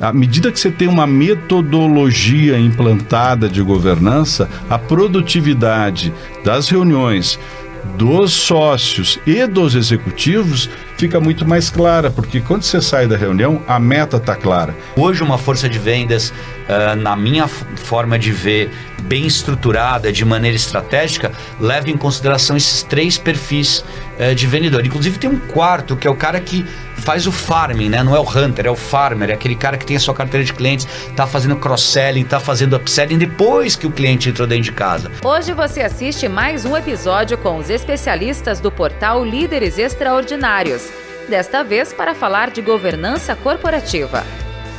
[0.00, 6.12] à medida que você tem uma metodologia implantada de governança, a produtividade
[6.44, 7.38] das reuniões
[7.96, 13.62] dos sócios e dos executivos fica muito mais clara, porque quando você sai da reunião,
[13.66, 14.74] a meta está clara.
[14.96, 16.32] Hoje, uma força de vendas,
[16.68, 18.70] uh, na minha forma de ver,
[19.02, 23.84] bem estruturada, de maneira estratégica, leva em consideração esses três perfis
[24.18, 24.84] uh, de vendedor.
[24.84, 26.64] Inclusive, tem um quarto, que é o cara que
[26.96, 28.02] faz o farming, né?
[28.02, 30.44] Não é o hunter, é o farmer, é aquele cara que tem a sua carteira
[30.44, 34.72] de clientes, está fazendo cross-selling, está fazendo upselling depois que o cliente entrou dentro de
[34.72, 35.10] casa.
[35.24, 40.90] Hoje você assiste mais um episódio com os especialistas do portal Líderes Extraordinários
[41.28, 44.24] desta vez para falar de governança corporativa.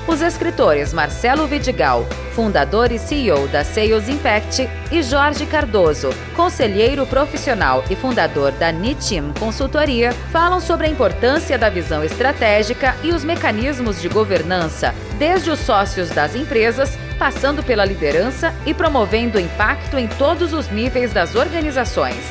[0.08, 7.84] Os escritores Marcelo Vidigal, fundador e CEO da Sales Impact, e Jorge Cardoso, conselheiro profissional
[7.90, 14.02] e fundador da Nitim Consultoria, falam sobre a importância da visão estratégica e os mecanismos
[14.02, 20.54] de governança, desde os sócios das empresas, passando pela liderança e promovendo impacto em todos
[20.54, 22.24] os níveis das organizações.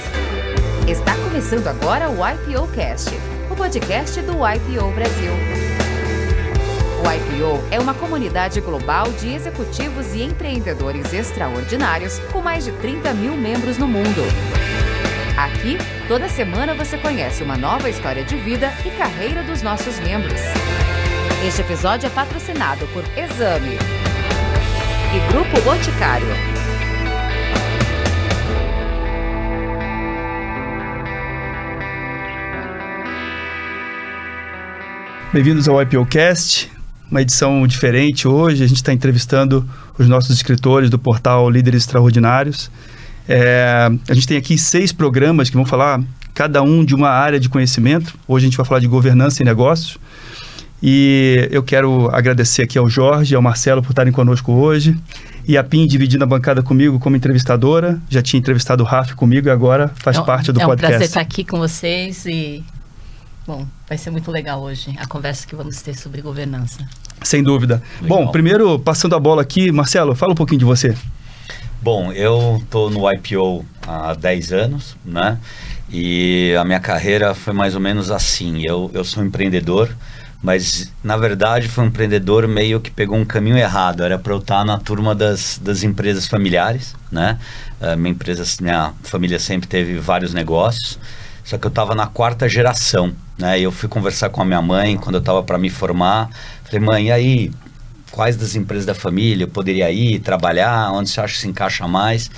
[0.89, 5.86] Está começando agora o IPO Cast o podcast do IPO Brasil.
[6.99, 13.13] O IPO é uma comunidade global de executivos e empreendedores extraordinários com mais de 30
[13.13, 14.23] mil membros no mundo.
[15.37, 15.77] Aqui,
[16.09, 20.41] toda semana você conhece uma nova história de vida e carreira dos nossos membros.
[21.47, 23.77] Este episódio é patrocinado por Exame
[25.15, 26.27] e Grupo Boticário.
[35.33, 36.73] Bem-vindos ao IPOcast,
[37.11, 38.63] uma edição diferente hoje.
[38.63, 39.69] A gente está entrevistando
[39.99, 42.71] os nossos escritores do portal Líderes Extraordinários.
[43.29, 46.01] É, a gente tem aqui seis programas que vão falar
[46.35, 48.15] cada um de uma área de conhecimento.
[48.29, 49.99] Hoje a gente vai falar de governança e negócios.
[50.83, 54.95] E eu quero agradecer aqui ao Jorge e ao Marcelo por estarem conosco hoje.
[55.49, 58.01] E a PIN dividindo a bancada comigo como entrevistadora.
[58.11, 60.93] Já tinha entrevistado o Raf comigo e agora faz é parte do é um podcast.
[60.93, 62.63] É um prazer estar aqui com vocês e
[63.47, 66.85] Bom, vai ser muito legal hoje a conversa que vamos ter sobre governança.
[67.23, 67.81] Sem dúvida.
[68.03, 68.19] Legal.
[68.19, 70.97] Bom, primeiro, passando a bola aqui, Marcelo, fala um pouquinho de você.
[71.81, 75.39] Bom, eu estou no IPO há 10 anos, né?
[75.89, 78.63] E a minha carreira foi mais ou menos assim.
[78.67, 79.95] Eu, eu sou empreendedor,
[80.43, 84.03] mas na verdade foi um empreendedor meio que pegou um caminho errado.
[84.03, 87.39] Era para eu estar na turma das, das empresas familiares, né?
[87.81, 90.99] A minha empresa, minha família sempre teve vários negócios.
[91.47, 93.61] Só que eu estava na quarta geração, né?
[93.61, 96.29] Eu fui conversar com a minha mãe quando eu estava para me formar.
[96.65, 97.53] Falei, mãe, e aí?
[98.11, 100.91] Quais das empresas da família eu poderia ir, trabalhar?
[100.93, 102.29] Onde você acha que se encaixa mais?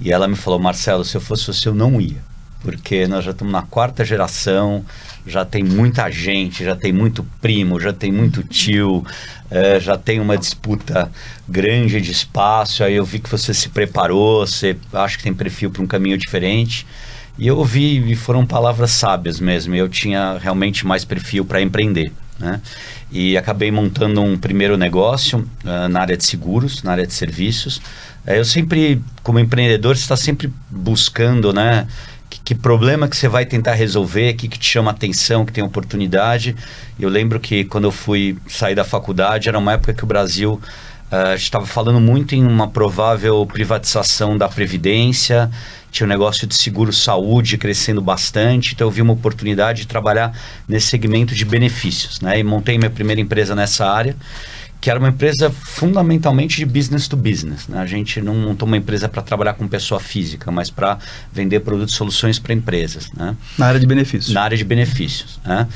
[0.00, 2.16] E ela me falou, Marcelo, se eu fosse você, eu não ia.
[2.60, 4.84] Porque nós já estamos na quarta geração,
[5.24, 9.06] já tem muita gente, já tem muito primo, já tem muito tio,
[9.48, 11.08] é, já tem uma disputa
[11.48, 12.82] grande de espaço.
[12.82, 16.18] Aí eu vi que você se preparou, você acha que tem perfil para um caminho
[16.18, 16.84] diferente.
[17.38, 19.74] E eu ouvi, e foram palavras sábias mesmo.
[19.74, 22.12] Eu tinha realmente mais perfil para empreender.
[22.38, 22.60] Né?
[23.10, 27.78] E acabei montando um primeiro negócio uh, na área de seguros, na área de serviços.
[28.26, 31.86] Uh, eu sempre, como empreendedor, está sempre buscando, né?
[32.28, 35.64] Que, que, problema que você vai tentar resolver, que, que te chama atenção, que tem
[35.64, 36.54] oportunidade.
[37.00, 40.60] Eu lembro que quando eu fui sair da faculdade, era uma época que o Brasil
[41.10, 45.50] uh, estava falando muito em uma provável privatização da Previdência,
[45.90, 50.32] tinha um negócio de seguro saúde crescendo bastante, então eu vi uma oportunidade de trabalhar
[50.68, 52.38] nesse segmento de benefícios, né?
[52.38, 54.16] E montei minha primeira empresa nessa área,
[54.80, 57.78] que era uma empresa fundamentalmente de business to business, né?
[57.80, 60.98] A gente não montou uma empresa para trabalhar com pessoa física, mas para
[61.32, 63.36] vender produtos e soluções para empresas, né?
[63.56, 64.32] Na área de benefícios.
[64.32, 65.66] Na área de benefícios, né?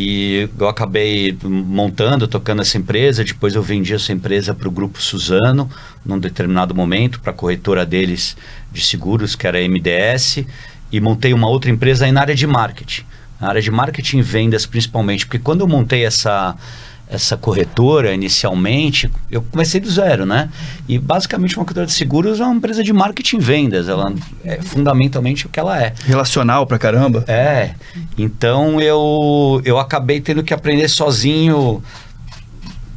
[0.00, 3.24] E eu acabei montando, tocando essa empresa.
[3.24, 5.68] Depois eu vendi essa empresa para o grupo Suzano,
[6.06, 8.36] num determinado momento, para a corretora deles
[8.70, 10.44] de seguros, que era a MDS.
[10.92, 13.02] E montei uma outra empresa aí na área de marketing.
[13.40, 15.26] Na área de marketing e vendas, principalmente.
[15.26, 16.54] Porque quando eu montei essa,
[17.10, 20.50] essa corretora inicialmente, eu comecei do zero, né?
[20.88, 24.12] E basicamente uma corretora de seguros é uma empresa de marketing e vendas, ela
[24.44, 25.94] é fundamentalmente o que ela é.
[26.04, 27.24] Relacional pra caramba.
[27.26, 27.70] É.
[28.16, 31.82] Então eu eu acabei tendo que aprender sozinho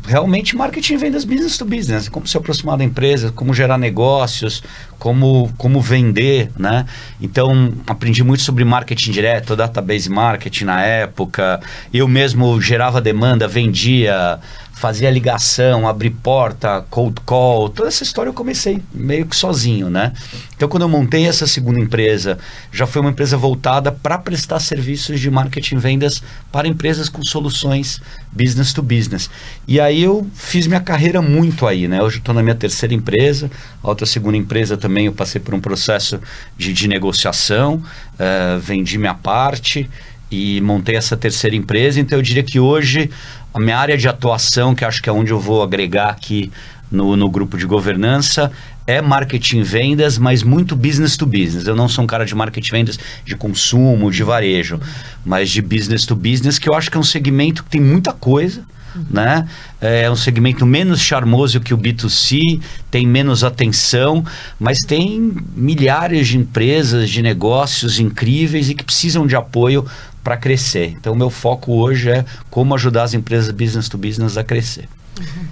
[0.06, 4.64] realmente marketing e vendas business to business, como se aproximar da empresa, como gerar negócios,
[4.98, 6.86] como, como vender, né?
[7.20, 11.60] Então, aprendi muito sobre marketing direto, database marketing na época.
[11.94, 14.40] Eu mesmo gerava demanda, vendia,
[14.82, 19.92] fazer a ligação, abrir porta, cold call, toda essa história eu comecei meio que sozinho,
[19.92, 20.12] né?
[20.56, 22.40] Então, quando eu montei essa segunda empresa,
[22.72, 27.24] já foi uma empresa voltada para prestar serviços de marketing e vendas para empresas com
[27.24, 28.02] soluções
[28.32, 29.30] business to business.
[29.68, 32.02] E aí eu fiz minha carreira muito aí, né?
[32.02, 33.52] Hoje estou na minha terceira empresa,
[33.84, 36.20] a outra segunda empresa também eu passei por um processo
[36.58, 39.88] de, de negociação, uh, vendi minha parte
[40.32, 42.00] e montei essa terceira empresa.
[42.00, 43.10] Então eu diria que hoje
[43.54, 46.50] a minha área de atuação, que acho que é onde eu vou agregar aqui
[46.90, 48.52] no, no grupo de governança,
[48.88, 51.68] é marketing vendas, mas muito business to business.
[51.68, 54.80] Eu não sou um cara de marketing vendas de consumo, de varejo,
[55.24, 58.14] mas de business to business, que eu acho que é um segmento que tem muita
[58.14, 58.64] coisa.
[59.10, 59.48] Né?
[59.80, 64.26] É um segmento menos charmoso que o B2C, tem menos atenção,
[64.60, 69.86] mas tem milhares de empresas, de negócios incríveis e que precisam de apoio
[70.24, 70.96] para crescer.
[71.00, 74.88] Então, o meu foco hoje é como ajudar as empresas business to business a crescer.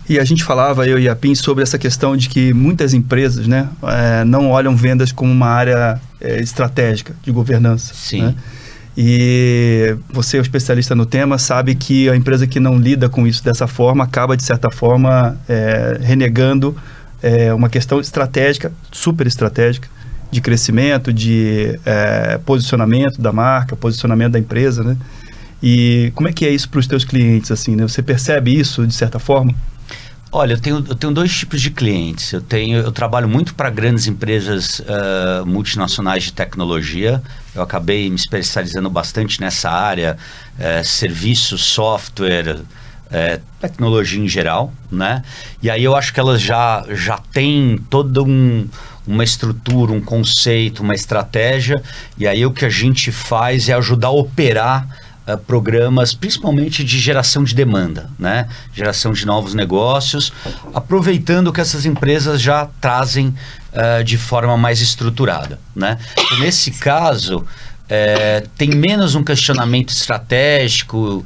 [0.08, 3.48] E a gente falava, eu e a PIN, sobre essa questão de que muitas empresas
[3.48, 7.94] né, é, não olham vendas como uma área é, estratégica de governança.
[7.94, 8.24] Sim.
[8.24, 8.36] Né?
[8.98, 13.44] E você um especialista no tema, sabe que a empresa que não lida com isso
[13.44, 16.76] dessa forma acaba, de certa forma, é, renegando
[17.22, 19.88] é, uma questão estratégica, super estratégica,
[20.32, 24.98] de crescimento, de é, posicionamento da marca, posicionamento da empresa, né?
[25.62, 27.84] E como é que é isso para os teus clientes, assim, né?
[27.84, 29.54] Você percebe isso de certa forma?
[30.32, 32.32] Olha, eu tenho, eu tenho dois tipos de clientes.
[32.32, 37.22] Eu tenho, eu trabalho muito para grandes empresas uh, multinacionais de tecnologia.
[37.56, 40.18] Eu acabei me especializando bastante nessa área,
[40.56, 42.60] uh, serviços, software,
[43.60, 45.24] tecnologia em geral, né?
[45.64, 48.68] E aí eu acho que elas já já têm todo um
[49.10, 51.82] uma estrutura, um conceito, uma estratégia.
[52.18, 54.88] E aí o que a gente faz é ajudar a operar
[55.28, 58.48] uh, programas, principalmente de geração de demanda, né?
[58.72, 60.32] Geração de novos negócios,
[60.76, 63.34] aproveitando que essas empresas já trazem
[63.74, 65.98] uh, de forma mais estruturada, né?
[66.12, 67.44] Então, nesse caso,
[67.90, 71.26] é, tem menos um questionamento estratégico,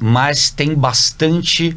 [0.00, 1.76] mas tem bastante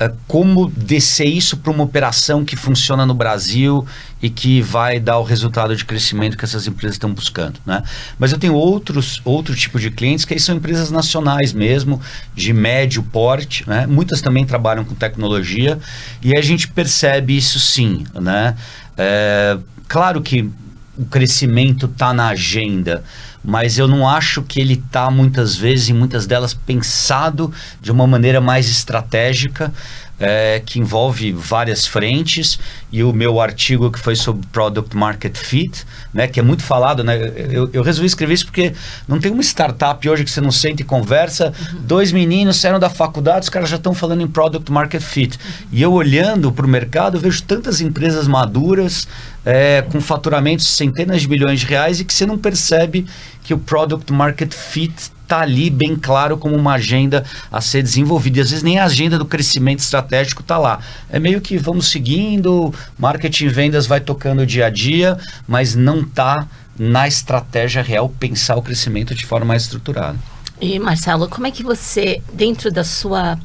[0.00, 3.86] uh, como descer isso para uma operação que funciona no Brasil
[4.20, 7.82] e que vai dar o resultado de crescimento que essas empresas estão buscando, né?
[8.18, 12.00] Mas eu tenho outros outro tipo de clientes que aí são empresas nacionais mesmo,
[12.34, 13.86] de médio porte, né?
[13.86, 15.78] Muitas também trabalham com tecnologia
[16.22, 18.56] e a gente percebe isso sim, né?
[18.96, 19.56] É,
[19.86, 20.50] claro que
[20.98, 23.04] o crescimento está na agenda,
[23.48, 27.50] mas eu não acho que ele está muitas vezes, em muitas delas, pensado
[27.80, 29.72] de uma maneira mais estratégica
[30.20, 32.58] é, que envolve várias frentes
[32.90, 37.04] e o meu artigo que foi sobre Product Market Fit, né, que é muito falado,
[37.04, 37.16] né,
[37.50, 38.74] eu, eu resolvi escrever isso porque
[39.06, 41.80] não tem uma startup hoje que você não sente e conversa, uhum.
[41.80, 45.38] dois meninos saíram da faculdade, os caras já estão falando em Product Market Fit.
[45.38, 45.68] Uhum.
[45.72, 49.06] E eu olhando para o mercado, vejo tantas empresas maduras,
[49.44, 53.06] é, com faturamentos de centenas de bilhões de reais e que você não percebe
[53.42, 54.94] que o Product Market Fit
[55.28, 58.38] está ali bem claro como uma agenda a ser desenvolvida.
[58.38, 60.80] E às vezes nem a agenda do crescimento estratégico está lá.
[61.10, 66.00] É meio que vamos seguindo, marketing e vendas vai tocando dia a dia, mas não
[66.00, 66.46] está
[66.78, 70.18] na estratégia real pensar o crescimento de forma mais estruturada.
[70.60, 73.38] E Marcelo, como é que você, dentro da sua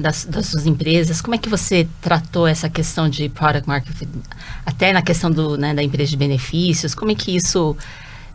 [0.00, 4.08] das, das suas empresas, como é que você tratou essa questão de product marketing,
[4.64, 7.76] até na questão do, né, da empresa de benefícios, como é que isso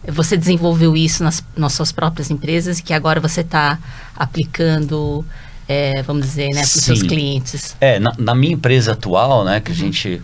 [0.07, 3.79] você desenvolveu isso nas, nas suas próprias empresas que agora você está
[4.15, 5.25] aplicando,
[5.67, 7.75] é, vamos dizer, né, para os seus clientes?
[7.81, 9.77] É, na, na, minha empresa atual, né, que uhum.
[9.77, 10.21] a gente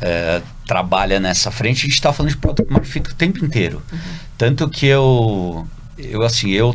[0.00, 3.82] é, trabalha nessa frente, a gente está falando de product marketing o tempo inteiro.
[3.92, 3.98] Uhum.
[4.38, 5.66] Tanto que eu,
[5.98, 6.74] eu assim, eu,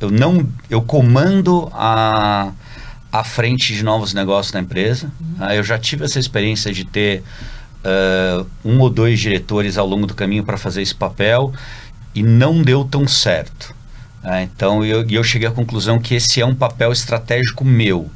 [0.00, 2.52] eu não, eu comando a
[3.12, 5.10] à frente de novos negócios na empresa.
[5.20, 5.46] Uhum.
[5.46, 7.22] Uh, eu já tive essa experiência de ter
[7.84, 11.52] uh, um ou dois diretores ao longo do caminho para fazer esse papel
[12.14, 13.74] e não deu tão certo.
[14.22, 18.10] Uh, então eu, eu cheguei à conclusão que esse é um papel estratégico meu.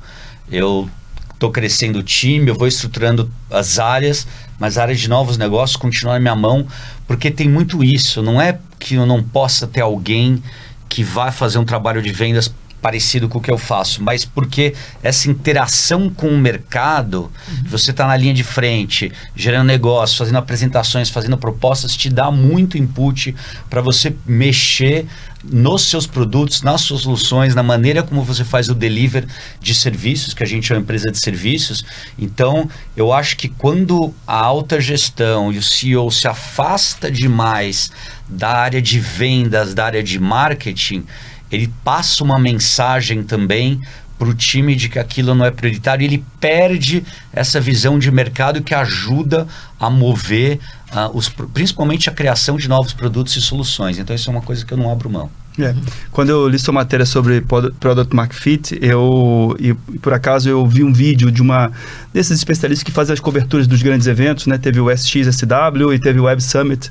[0.50, 0.90] Eu
[1.32, 4.26] estou crescendo o time, eu vou estruturando as áreas,
[4.60, 6.66] mas a área de novos negócios continua na minha mão,
[7.06, 8.22] porque tem muito isso.
[8.22, 10.40] Não é que eu não possa ter alguém
[10.88, 14.74] que vai fazer um trabalho de vendas parecido com o que eu faço, mas porque
[15.02, 17.64] essa interação com o mercado, uhum.
[17.66, 22.76] você está na linha de frente, gerando negócio, fazendo apresentações, fazendo propostas, te dá muito
[22.76, 23.34] input
[23.70, 25.06] para você mexer
[25.44, 29.26] nos seus produtos, nas suas soluções, na maneira como você faz o deliver
[29.60, 31.84] de serviços, que a gente é uma empresa de serviços.
[32.18, 37.90] Então, eu acho que quando a alta gestão e o CEO se afasta demais
[38.28, 41.04] da área de vendas, da área de marketing,
[41.52, 43.80] ele passa uma mensagem também
[44.18, 48.62] para o time de que aquilo não é prioritário, ele perde essa visão de mercado
[48.62, 49.48] que ajuda
[49.80, 50.60] a mover
[50.92, 53.98] uh, os, principalmente a criação de novos produtos e soluções.
[53.98, 55.28] Então isso é uma coisa que eu não abro mão.
[55.58, 55.74] É.
[56.10, 60.82] Quando eu li sua matéria sobre Product Market Fit, eu, e, por acaso eu vi
[60.82, 61.70] um vídeo de uma
[62.12, 64.56] desses especialistas que fazem as coberturas dos grandes eventos, né?
[64.56, 66.90] Teve o SXSW e teve o Web Summit.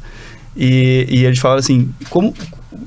[0.55, 2.35] E, e eles falaram assim, como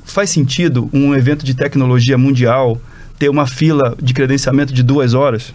[0.03, 2.79] faz sentido um evento de tecnologia mundial
[3.17, 5.53] ter uma fila de credenciamento de duas horas?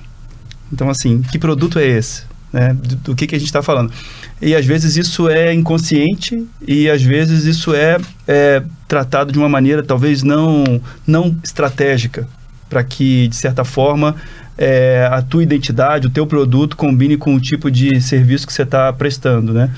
[0.72, 2.22] Então, assim, que produto é esse?
[2.52, 2.74] Né?
[2.74, 3.92] Do, do que, que a gente está falando?
[4.40, 9.48] E às vezes isso é inconsciente e às vezes isso é, é tratado de uma
[9.48, 12.26] maneira talvez não, não estratégica,
[12.68, 14.16] para que, de certa forma,
[14.56, 18.62] é, a tua identidade, o teu produto combine com o tipo de serviço que você
[18.62, 19.70] está prestando, né?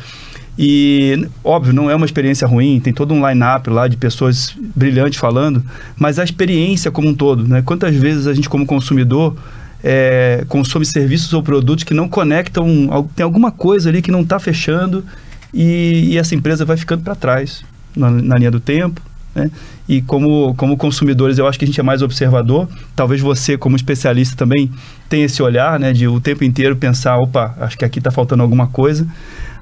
[0.58, 5.18] E, óbvio, não é uma experiência ruim, tem todo um line-up lá de pessoas brilhantes
[5.18, 5.64] falando,
[5.96, 7.62] mas a experiência como um todo, né?
[7.62, 9.34] Quantas vezes a gente, como consumidor,
[9.82, 14.38] é, consome serviços ou produtos que não conectam, tem alguma coisa ali que não está
[14.38, 15.04] fechando
[15.52, 17.64] e, e, essa empresa vai ficando para trás
[17.96, 19.00] na, na, linha do tempo.
[19.34, 19.50] Né?
[19.88, 22.68] E como, como consumidores, eu acho que a gente é mais observador.
[22.94, 24.70] Talvez você, como especialista, também
[25.08, 28.42] tenha esse olhar né, de o tempo inteiro pensar: opa, acho que aqui está faltando
[28.42, 29.06] alguma coisa.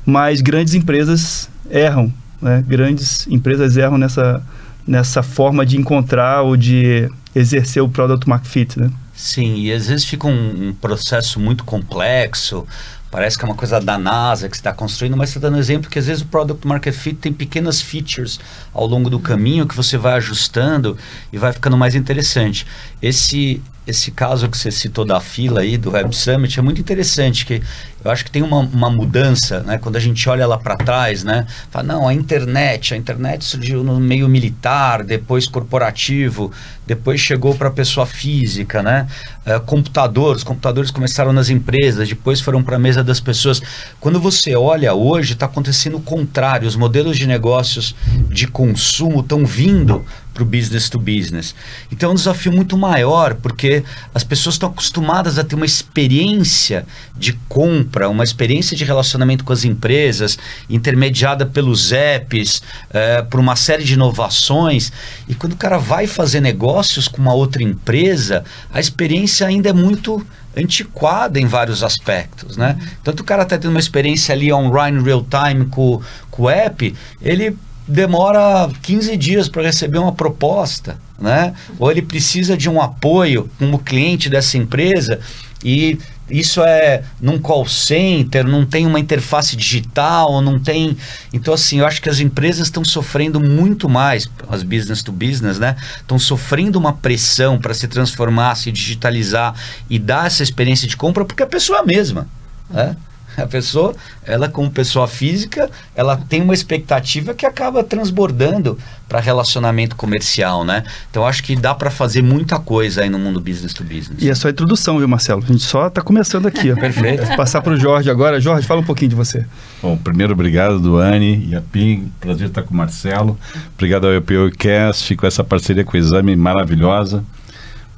[0.04, 2.64] Mas grandes empresas erram, né?
[2.66, 4.42] grandes empresas erram nessa,
[4.86, 8.80] nessa forma de encontrar ou de exercer o product market fit.
[8.80, 8.90] Né?
[9.14, 12.66] Sim, e às vezes fica um, um processo muito complexo,
[13.10, 15.98] parece que é uma coisa da NASA que está construindo, mas está dando exemplo que
[15.98, 18.40] às vezes o Product Market Fit tem pequenas features
[18.72, 20.96] ao longo do caminho que você vai ajustando
[21.32, 22.66] e vai ficando mais interessante.
[23.02, 27.44] Esse esse caso que você citou da fila aí do Web Summit é muito interessante,
[27.44, 27.62] que
[28.02, 29.76] eu acho que tem uma, uma mudança, né?
[29.76, 31.46] Quando a gente olha lá para trás, né?
[31.70, 36.50] Fala, não, a internet, a internet surgiu no meio militar, depois corporativo,
[36.86, 39.06] depois chegou para a pessoa física, né?
[39.44, 43.60] É, computadores, computadores começaram nas empresas, depois foram para a mesa das pessoas.
[44.00, 47.94] Quando você olha hoje, está acontecendo o contrário, os modelos de negócios
[48.30, 51.54] de consumo estão vindo para o business to business.
[51.90, 53.82] Então é um desafio muito maior, porque
[54.14, 59.52] as pessoas estão acostumadas a ter uma experiência de compra, uma experiência de relacionamento com
[59.52, 64.92] as empresas, intermediada pelos apps, é, por uma série de inovações.
[65.28, 69.72] E quando o cara vai fazer negócios com uma outra empresa, a experiência ainda é
[69.72, 70.24] muito
[70.56, 72.76] antiquada em vários aspectos, né?
[73.04, 76.94] Tanto o cara está tendo uma experiência ali online real time com, com o app,
[77.22, 77.56] ele
[77.90, 81.52] demora 15 dias para receber uma proposta, né?
[81.78, 85.20] Ou ele precisa de um apoio como cliente dessa empresa
[85.64, 85.98] e
[86.30, 90.96] isso é num call center, não tem uma interface digital, não tem.
[91.32, 95.58] Então, assim, eu acho que as empresas estão sofrendo muito mais, as business to business,
[95.58, 95.74] né?
[95.96, 99.54] Estão sofrendo uma pressão para se transformar, se digitalizar
[99.90, 102.28] e dar essa experiência de compra, porque a pessoa é a mesma.
[102.70, 102.96] Né?
[103.36, 103.94] A pessoa,
[104.24, 110.84] ela como pessoa física, ela tem uma expectativa que acaba transbordando para relacionamento comercial, né?
[111.10, 114.22] Então acho que dá para fazer muita coisa aí no mundo business to business.
[114.22, 115.42] E é só a introdução, viu, Marcelo?
[115.42, 116.70] A gente só está começando aqui.
[116.70, 116.76] Ó.
[116.78, 117.26] Perfeito.
[117.26, 118.40] Vou passar para o Jorge agora.
[118.40, 119.44] Jorge, fala um pouquinho de você.
[119.82, 122.12] Bom, primeiro, obrigado, Duane e a PIN.
[122.20, 123.36] Prazer estar com o Marcelo.
[123.74, 127.24] Obrigado ao EPOcast com essa parceria com o Exame maravilhosa.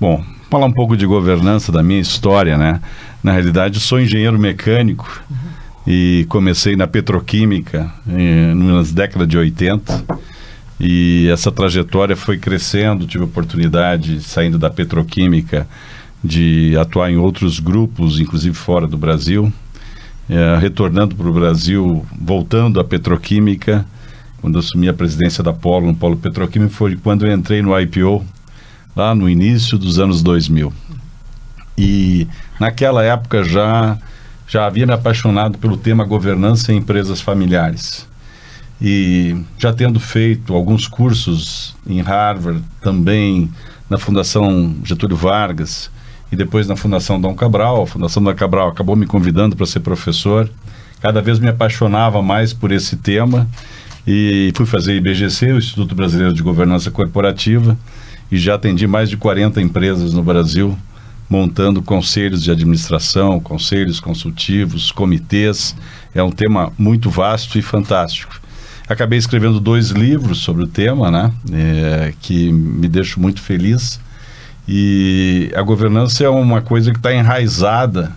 [0.02, 2.80] Bom, falar um pouco de governança da minha história, né?
[3.22, 5.36] Na realidade, sou engenheiro mecânico uhum.
[5.86, 10.04] e comecei na petroquímica eh, nas décadas de 80.
[10.80, 15.68] E essa trajetória foi crescendo, tive oportunidade, saindo da petroquímica,
[16.20, 19.52] de atuar em outros grupos, inclusive fora do Brasil.
[20.28, 23.86] Eh, retornando para o Brasil, voltando à petroquímica,
[24.40, 28.26] quando assumi a presidência da Polo, no Polo Petroquímico, foi quando eu entrei no IPO,
[28.94, 30.72] lá no início dos anos 2000.
[31.76, 32.26] E
[32.60, 33.98] naquela época já
[34.52, 38.06] já havia me apaixonado pelo tema governança em empresas familiares.
[38.78, 43.50] E já tendo feito alguns cursos em Harvard, também
[43.88, 45.90] na Fundação Getúlio Vargas
[46.30, 49.80] e depois na Fundação Dom Cabral, a Fundação Dom Cabral acabou me convidando para ser
[49.80, 50.50] professor.
[51.00, 53.48] Cada vez me apaixonava mais por esse tema
[54.06, 57.78] e fui fazer IBGC, o Instituto Brasileiro de Governança Corporativa,
[58.32, 60.74] e já atendi mais de 40 empresas no Brasil,
[61.28, 65.76] montando conselhos de administração, conselhos consultivos, comitês.
[66.14, 68.40] É um tema muito vasto e fantástico.
[68.88, 71.30] Acabei escrevendo dois livros sobre o tema, né?
[71.52, 74.00] É, que me deixo muito feliz.
[74.66, 78.12] E a governança é uma coisa que está enraizada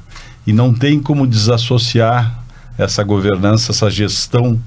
[0.47, 2.41] e não tem como desassociar
[2.77, 4.57] essa governança, essa gestão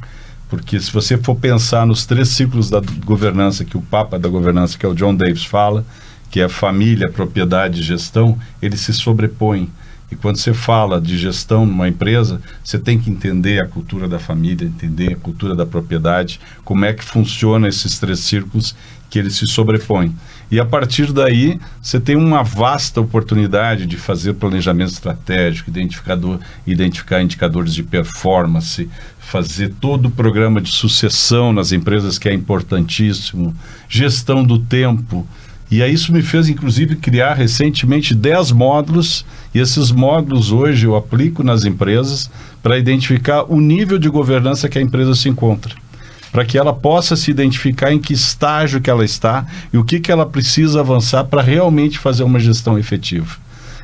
[0.48, 4.78] porque se você for pensar nos três ciclos da governança que o Papa da governança,
[4.78, 5.84] que é o John Davis, fala,
[6.30, 9.70] que é família, propriedade e gestão, eles se sobrepõem.
[10.10, 14.18] E quando você fala de gestão numa empresa, você tem que entender a cultura da
[14.18, 18.74] família, entender a cultura da propriedade, como é que funciona esses três círculos
[19.10, 20.14] que eles se sobrepõem.
[20.50, 27.22] E a partir daí, você tem uma vasta oportunidade de fazer planejamento estratégico, identificador, identificar
[27.22, 28.88] indicadores de performance,
[29.18, 33.54] fazer todo o programa de sucessão nas empresas, que é importantíssimo,
[33.90, 35.26] gestão do tempo.
[35.70, 40.96] E aí isso me fez, inclusive, criar recentemente 10 módulos, e esses módulos hoje eu
[40.96, 42.30] aplico nas empresas
[42.62, 45.74] para identificar o nível de governança que a empresa se encontra
[46.30, 50.00] para que ela possa se identificar em que estágio que ela está e o que,
[50.00, 53.36] que ela precisa avançar para realmente fazer uma gestão efetiva.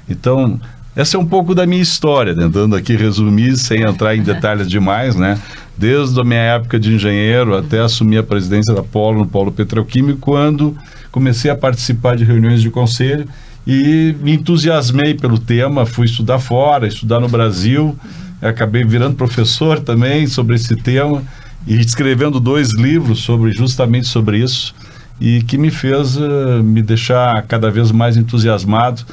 [0.08, 0.60] Então,
[0.94, 5.16] essa é um pouco da minha história, tentando aqui resumir sem entrar em detalhes demais,
[5.16, 5.38] né?
[5.76, 10.20] Desde a minha época de engenheiro até assumir a presidência da Polo no Polo Petroquímico,
[10.20, 10.76] quando
[11.10, 13.26] comecei a participar de reuniões de conselho
[13.66, 17.96] e me entusiasmei pelo tema, fui estudar fora, estudar no Brasil,
[18.40, 21.22] acabei virando professor também sobre esse tema
[21.66, 24.74] e escrevendo dois livros sobre justamente sobre isso
[25.20, 29.04] e que me fez uh, me deixar cada vez mais entusiasmado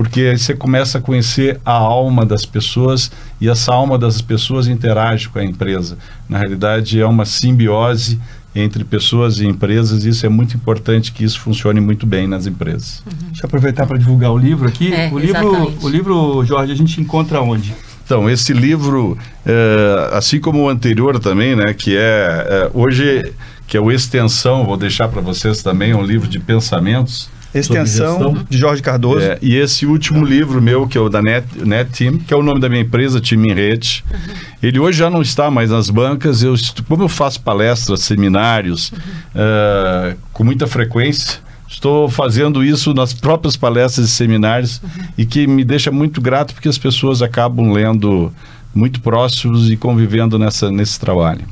[0.00, 4.66] porque aí você começa a conhecer a alma das pessoas e essa alma das pessoas
[4.66, 5.98] interage com a empresa.
[6.26, 8.18] Na realidade, é uma simbiose
[8.54, 12.46] entre pessoas e empresas e isso é muito importante que isso funcione muito bem nas
[12.46, 13.02] empresas.
[13.06, 13.28] Uhum.
[13.28, 14.90] Deixa eu aproveitar para divulgar o livro aqui.
[14.90, 17.74] É, o livro, o livro, Jorge, a gente encontra onde?
[18.10, 23.32] Então, esse livro, é, assim como o anterior também, né, que é, é hoje,
[23.68, 27.30] que é o Extensão, vou deixar para vocês também, é um livro de pensamentos.
[27.54, 29.24] Extensão de Jorge Cardoso.
[29.24, 32.36] É, e esse último livro meu, que é o da Net, Net Team, que é
[32.36, 34.18] o nome da minha empresa, Time em Rede, uhum.
[34.60, 36.42] ele hoje já não está mais nas bancas.
[36.42, 36.56] Eu,
[36.88, 38.98] como eu faço palestras, seminários, uhum.
[39.36, 41.38] uh, com muita frequência,
[41.70, 45.04] Estou fazendo isso nas próprias palestras e seminários uhum.
[45.16, 48.32] e que me deixa muito grato porque as pessoas acabam lendo
[48.74, 51.42] muito próximos e convivendo nessa, nesse trabalho.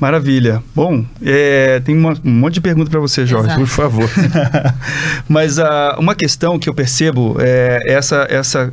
[0.00, 0.60] Maravilha.
[0.74, 3.60] Bom, é, tem uma, um monte de pergunta para você, Jorge, Exato.
[3.60, 4.10] por favor.
[5.28, 5.62] Mas uh,
[5.98, 8.72] uma questão que eu percebo é essa, essa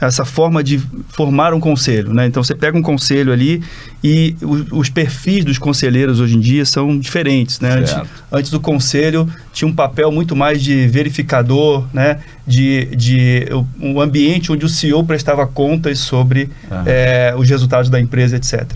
[0.00, 0.78] essa forma de
[1.08, 2.26] formar um conselho, né?
[2.26, 3.62] Então você pega um conselho ali
[4.02, 7.74] e o, os perfis dos conselheiros hoje em dia são diferentes, né?
[7.74, 7.96] Antes,
[8.32, 12.20] antes, do conselho tinha um papel muito mais de verificador, né?
[12.46, 13.46] De, de
[13.80, 16.82] um ambiente onde o CEO prestava contas sobre uhum.
[16.86, 18.70] é, os resultados da empresa, etc.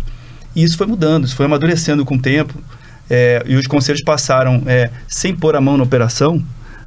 [0.55, 2.55] E isso foi mudando, isso foi amadurecendo com o tempo
[3.09, 6.43] é, e os conselhos passaram, é, sem pôr a mão na operação,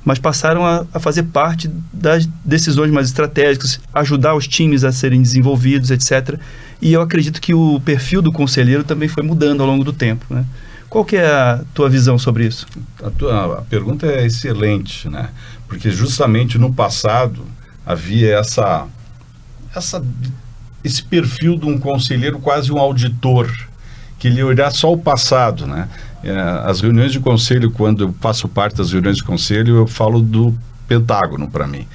[0.08, 5.22] mas passaram a, a, fazer parte das decisões mais estratégicas, ajudar os times a serem
[5.22, 6.40] desenvolvidos, etc.
[6.82, 10.26] E eu acredito que o perfil do conselheiro também foi mudando ao longo do tempo.
[10.34, 10.46] Né?
[10.90, 12.66] Qual que é a tua visão sobre isso?
[13.04, 15.30] A, tua, a pergunta é excelente, né?
[15.68, 17.44] Porque justamente no passado
[17.86, 18.88] havia essa,
[19.76, 20.02] essa,
[20.86, 23.54] esse perfil de um conselheiro quase um auditor,
[24.18, 25.90] que ele olhar só o passado, né?
[26.24, 26.32] É,
[26.66, 30.58] as reuniões de conselho, quando eu faço parte das reuniões de conselho, eu falo do
[30.88, 31.88] pentágono para mim.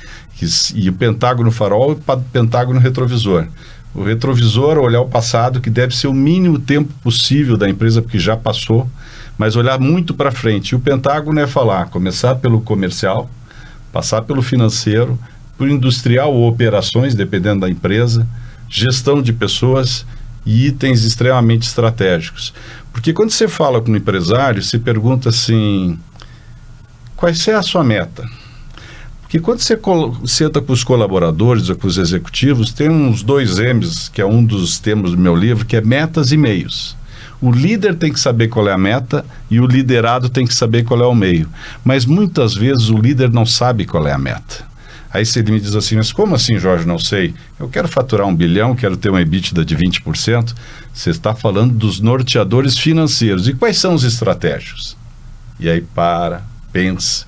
[0.75, 3.47] E o pentágono farol e o pentágono retrovisor.
[3.95, 8.19] O retrovisor, olhar o passado, que deve ser o mínimo tempo possível da empresa, porque
[8.19, 8.89] já passou,
[9.37, 10.71] mas olhar muito para frente.
[10.71, 13.31] E o pentágono é falar, começar pelo comercial,
[13.93, 15.19] passar pelo financeiro,
[15.57, 18.27] por industrial ou operações, dependendo da empresa,
[18.69, 20.07] gestão de pessoas
[20.45, 22.53] e itens extremamente estratégicos.
[22.93, 25.99] Porque quando você fala com um empresário, se pergunta assim:
[27.17, 28.25] qual é a sua meta?
[29.23, 29.79] Porque quando você
[30.27, 34.45] senta com os colaboradores ou com os executivos, tem uns dois M's, que é um
[34.45, 36.95] dos temas do meu livro, que é metas e meios.
[37.41, 40.85] O líder tem que saber qual é a meta e o liderado tem que saber
[40.85, 41.49] qual é o meio.
[41.83, 44.65] Mas muitas vezes o líder não sabe qual é a meta.
[45.11, 47.35] Aí você me diz assim, mas como assim, Jorge, não sei?
[47.59, 50.55] Eu quero faturar um bilhão, quero ter uma EBITDA de 20%.
[50.93, 53.49] Você está falando dos norteadores financeiros.
[53.49, 54.97] E quais são os estratégicos?
[55.59, 57.27] E aí para, pensa.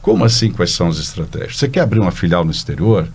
[0.00, 1.58] Como assim quais são os estratégicos?
[1.58, 3.08] Você quer abrir uma filial no exterior?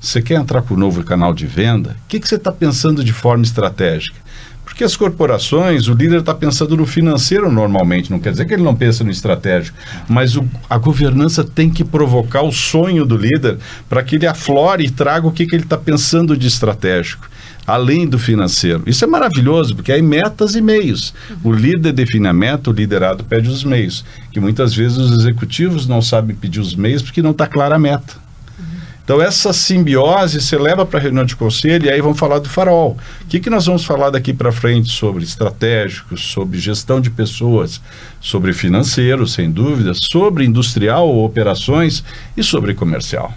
[0.00, 1.96] Você quer entrar com um novo canal de venda?
[2.04, 4.16] O que, que você está pensando de forma estratégica?
[4.64, 8.62] Porque as corporações, o líder está pensando no financeiro normalmente, não quer dizer que ele
[8.62, 9.76] não pensa no estratégico,
[10.08, 14.84] mas o, a governança tem que provocar o sonho do líder para que ele aflore
[14.84, 17.28] e traga o que, que ele está pensando de estratégico,
[17.66, 18.82] além do financeiro.
[18.86, 21.14] Isso é maravilhoso, porque aí metas e meios.
[21.42, 25.86] O líder define a meta, o liderado pede os meios, que muitas vezes os executivos
[25.86, 28.22] não sabem pedir os meios porque não está clara a meta.
[29.04, 32.48] Então, essa simbiose você leva para a reunião de conselho e aí vamos falar do
[32.48, 32.96] farol.
[33.22, 37.80] O que, que nós vamos falar daqui para frente sobre estratégicos, sobre gestão de pessoas,
[38.20, 42.04] sobre financeiro, sem dúvida, sobre industrial ou operações
[42.36, 43.34] e sobre comercial.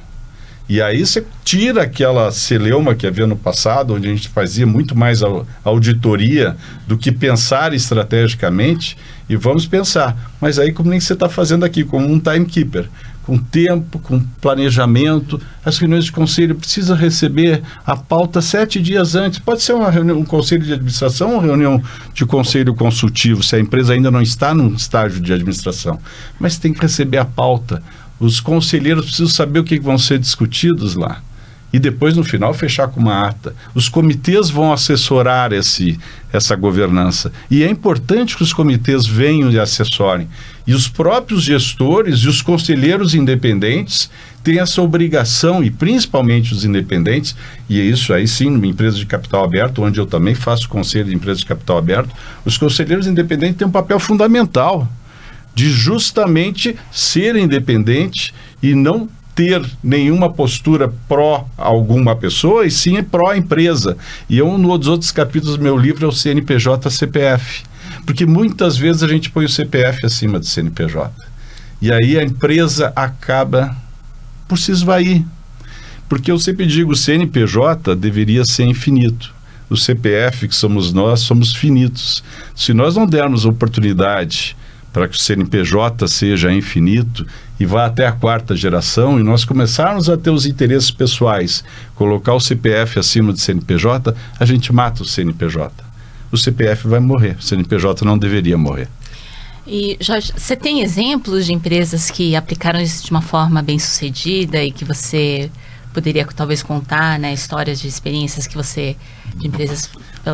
[0.68, 4.98] E aí você tira aquela celeuma que havia no passado, onde a gente fazia muito
[4.98, 5.22] mais
[5.64, 6.56] auditoria
[6.88, 8.98] do que pensar estrategicamente,
[9.30, 10.34] e vamos pensar.
[10.42, 12.88] Mas aí como nem você está fazendo aqui, como um timekeeper
[13.26, 15.42] com tempo, com planejamento.
[15.66, 19.40] As reuniões de conselho precisa receber a pauta sete dias antes.
[19.40, 21.82] Pode ser uma reunião, um conselho de administração ou reunião
[22.14, 26.00] de conselho consultivo, se a empresa ainda não está num estágio de administração.
[26.40, 27.82] Mas tem que receber a pauta.
[28.20, 31.22] Os conselheiros precisam saber o que vão ser discutidos lá.
[31.74, 33.54] E depois, no final, fechar com uma ata.
[33.74, 36.00] Os comitês vão assessorar esse,
[36.32, 37.34] essa governança.
[37.52, 40.30] E é importante que os comitês venham e assessorem.
[40.66, 44.10] E os próprios gestores e os conselheiros independentes
[44.42, 47.36] têm essa obrigação, e principalmente os independentes,
[47.68, 51.10] e é isso aí sim, numa empresa de capital aberto, onde eu também faço conselho
[51.10, 54.88] de empresa de capital aberto, os conselheiros independentes têm um papel fundamental
[55.56, 63.34] de justamente ser independente e não ter nenhuma postura pró alguma pessoa, e sim pró
[63.34, 63.98] empresa.
[64.30, 67.64] E um dos outros capítulos do meu livro é o CNPJ CPF.
[68.06, 71.12] Porque muitas vezes a gente põe o CPF acima do CNPJ.
[71.82, 73.76] E aí a empresa acaba
[74.48, 75.24] por se esvair.
[76.08, 79.34] Porque eu sempre digo, o CNPJ deveria ser infinito.
[79.70, 82.24] O CPF, que somos nós, somos finitos.
[82.56, 84.56] Se nós não dermos oportunidade
[84.96, 87.28] para que o CNPJ seja infinito
[87.60, 92.34] e vá até a quarta geração e nós começarmos a ter os interesses pessoais, colocar
[92.34, 95.84] o CPF acima do CNPJ, a gente mata o CNPJ
[96.32, 97.38] o CPF vai morrer.
[97.40, 98.88] O CNPJ não deveria morrer.
[99.66, 104.64] E Jorge, você tem exemplos de empresas que aplicaram isso de uma forma bem sucedida
[104.64, 105.50] e que você
[105.96, 108.98] poderia talvez contar, né, histórias de experiências que você
[109.38, 109.90] de empresas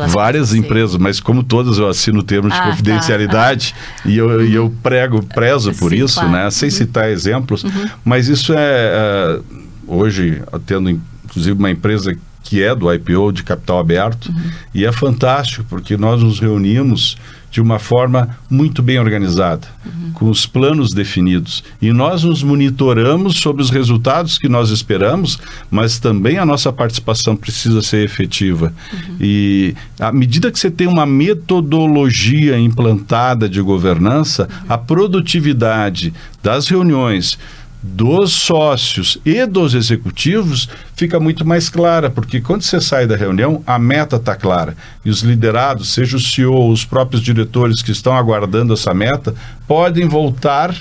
[0.08, 0.58] várias você...
[0.58, 2.70] empresas, mas como todas eu assino termos ah, de tá.
[2.70, 4.02] confidencialidade tá.
[4.10, 6.32] e, eu, e eu prego prezo por Sim, isso, claro.
[6.32, 6.74] né, sem uhum.
[6.74, 7.88] citar exemplos, uhum.
[8.04, 9.44] mas isso é uh,
[9.86, 14.50] hoje tendo inclusive uma empresa que é do IPO de capital aberto, uhum.
[14.74, 17.16] e é fantástico porque nós nos reunimos
[17.52, 20.12] de uma forma muito bem organizada, uhum.
[20.14, 21.62] com os planos definidos.
[21.82, 25.38] E nós nos monitoramos sobre os resultados que nós esperamos,
[25.70, 28.72] mas também a nossa participação precisa ser efetiva.
[28.90, 29.16] Uhum.
[29.20, 36.10] E à medida que você tem uma metodologia implantada de governança, a produtividade
[36.42, 37.38] das reuniões,
[37.82, 43.62] dos sócios e dos executivos fica muito mais clara, porque quando você sai da reunião,
[43.66, 44.76] a meta está clara.
[45.04, 49.34] E os liderados, seja o CEO, os próprios diretores que estão aguardando essa meta,
[49.66, 50.74] podem voltar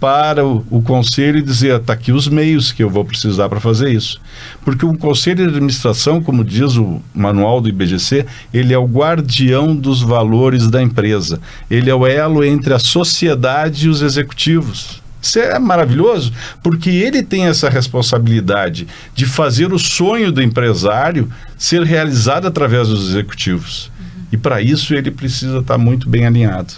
[0.00, 3.60] para o, o conselho e dizer: está aqui os meios que eu vou precisar para
[3.60, 4.20] fazer isso.
[4.64, 9.76] Porque um conselho de administração, como diz o manual do IBGC, ele é o guardião
[9.76, 11.40] dos valores da empresa.
[11.70, 15.00] Ele é o elo entre a sociedade e os executivos.
[15.20, 21.82] Isso é maravilhoso, porque ele tem essa responsabilidade de fazer o sonho do empresário ser
[21.82, 23.90] realizado através dos executivos.
[23.98, 24.24] Uhum.
[24.32, 26.72] E para isso ele precisa estar muito bem alinhado.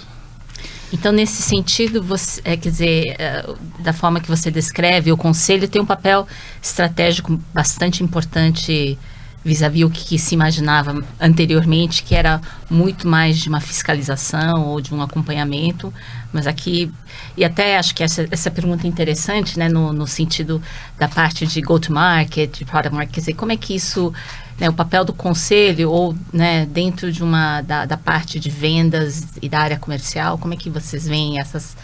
[0.92, 3.46] Então, nesse sentido, você, é, quer dizer, é,
[3.78, 6.26] da forma que você descreve, o conselho tem um papel
[6.60, 8.98] estratégico bastante importante
[9.44, 14.94] vis-à-vis o que, se imaginava anteriormente, que era muito mais de uma fiscalização ou de
[14.94, 15.92] um acompanhamento,
[16.32, 16.90] mas aqui,
[17.36, 20.62] e até acho que essa, essa pergunta é interessante, né, no, no sentido
[20.98, 24.12] da parte de go-to-market, de product market, quer dizer, como é que isso,
[24.58, 29.24] né, o papel do conselho ou, né, dentro de uma, da, da parte de vendas
[29.42, 31.76] e da área comercial, como é que vocês veem essas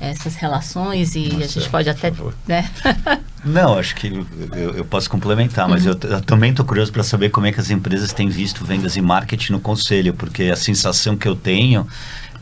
[0.00, 2.10] essas relações e Nossa, a gente pode até.
[2.48, 2.68] Né?
[3.44, 4.06] Não, acho que
[4.52, 5.92] eu, eu posso complementar, mas uhum.
[6.02, 8.96] eu, eu, também estou curioso para saber como é que as empresas têm visto vendas
[8.96, 11.86] e marketing no conselho, porque a sensação que eu tenho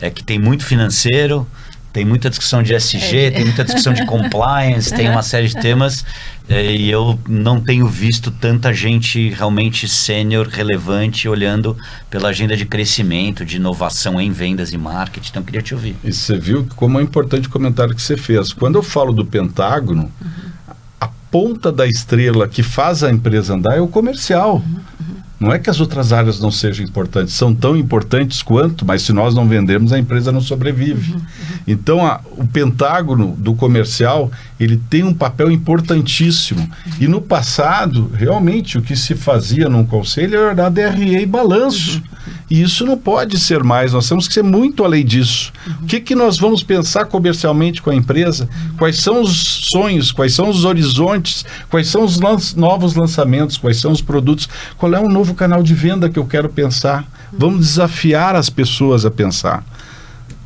[0.00, 1.46] é que tem muito financeiro,
[1.92, 3.30] tem muita discussão de SG, é.
[3.30, 6.04] tem muita discussão de compliance, tem uma série de temas
[6.48, 11.76] é, e eu não tenho visto tanta gente realmente sênior, relevante, olhando
[12.08, 15.30] pela agenda de crescimento, de inovação em vendas e marketing.
[15.30, 15.96] Então, queria te ouvir.
[16.04, 18.52] E você viu como é importante o comentário que você fez.
[18.52, 20.74] Quando eu falo do Pentágono, uhum.
[21.00, 24.56] a ponta da estrela que faz a empresa andar é o comercial.
[24.56, 25.07] Uhum.
[25.40, 29.12] Não é que as outras áreas não sejam importantes, são tão importantes quanto, mas se
[29.12, 31.12] nós não vendermos, a empresa não sobrevive.
[31.12, 31.58] Uhum, uhum.
[31.66, 36.60] Então, a, o pentágono do comercial, ele tem um papel importantíssimo.
[36.60, 36.92] Uhum.
[37.00, 41.98] E no passado, realmente, o que se fazia num conselho era dar DRE e balanço.
[41.98, 42.18] Uhum, uhum.
[42.50, 45.52] E isso não pode ser mais, nós temos que ser muito além disso.
[45.82, 48.48] O que, que nós vamos pensar comercialmente com a empresa?
[48.78, 53.78] Quais são os sonhos, quais são os horizontes, quais são os lan novos lançamentos, quais
[53.78, 54.48] são os produtos,
[54.78, 57.06] qual é o novo canal de venda que eu quero pensar?
[57.32, 59.64] Vamos desafiar as pessoas a pensar.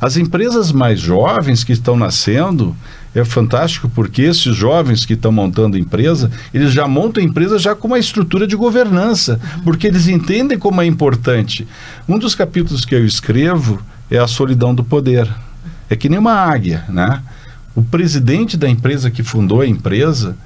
[0.01, 2.75] As empresas mais jovens que estão nascendo,
[3.15, 7.75] é fantástico porque esses jovens que estão montando empresa, eles já montam a empresa já
[7.75, 11.69] com uma estrutura de governança, porque eles entendem como é importante.
[12.09, 15.29] Um dos capítulos que eu escrevo é a solidão do poder.
[15.89, 17.23] É que nem uma águia, né?
[17.75, 20.37] O presidente da empresa que fundou a empresa,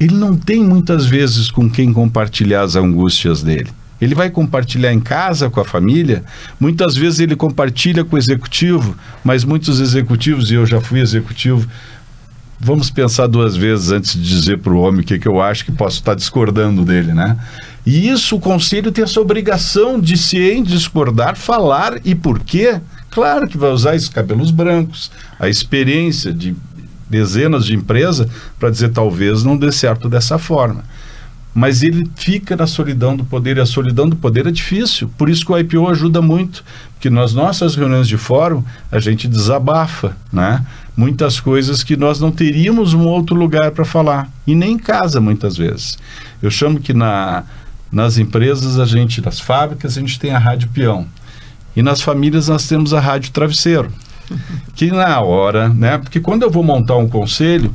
[0.00, 3.68] ele não tem muitas vezes com quem compartilhar as angústias dele.
[4.00, 6.24] Ele vai compartilhar em casa com a família.
[6.58, 11.68] Muitas vezes ele compartilha com o executivo, mas muitos executivos, e eu já fui executivo,
[12.58, 15.66] vamos pensar duas vezes antes de dizer para o homem o que, que eu acho
[15.66, 17.36] que posso estar discordando dele, né?
[17.84, 22.80] E isso o conselho tem essa obrigação de se em discordar, falar e por quê?
[23.10, 26.54] Claro que vai usar esses cabelos brancos, a experiência de
[27.10, 28.26] dezenas de empresas
[28.58, 30.84] para dizer talvez não dê certo dessa forma
[31.54, 35.10] mas ele fica na solidão do poder e a solidão do poder é difícil.
[35.18, 39.26] Por isso que o IPO ajuda muito, porque nas nossas reuniões de fórum a gente
[39.26, 40.64] desabafa, né?
[40.96, 45.20] Muitas coisas que nós não teríamos um outro lugar para falar e nem em casa
[45.20, 45.98] muitas vezes.
[46.42, 47.44] Eu chamo que na
[47.92, 51.08] nas empresas a gente, nas fábricas a gente tem a rádio peão
[51.74, 53.92] e nas famílias nós temos a rádio travesseiro.
[54.74, 55.98] Que na hora, né?
[55.98, 57.72] Porque quando eu vou montar um conselho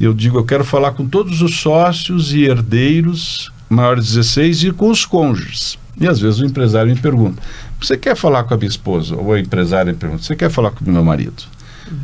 [0.00, 4.70] eu digo, eu quero falar com todos os sócios e herdeiros maiores de 16 e
[4.70, 5.76] com os cônjuges.
[6.00, 7.42] E às vezes o empresário me pergunta:
[7.80, 9.16] você quer falar com a minha esposa?
[9.16, 11.42] Ou a empresária me pergunta: você quer falar com o meu marido?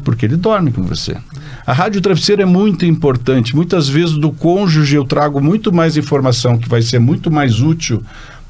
[0.03, 1.17] Porque ele dorme com você.
[1.65, 3.55] A rádio travesseiro é muito importante.
[3.55, 8.03] Muitas vezes do cônjuge eu trago muito mais informação que vai ser muito mais útil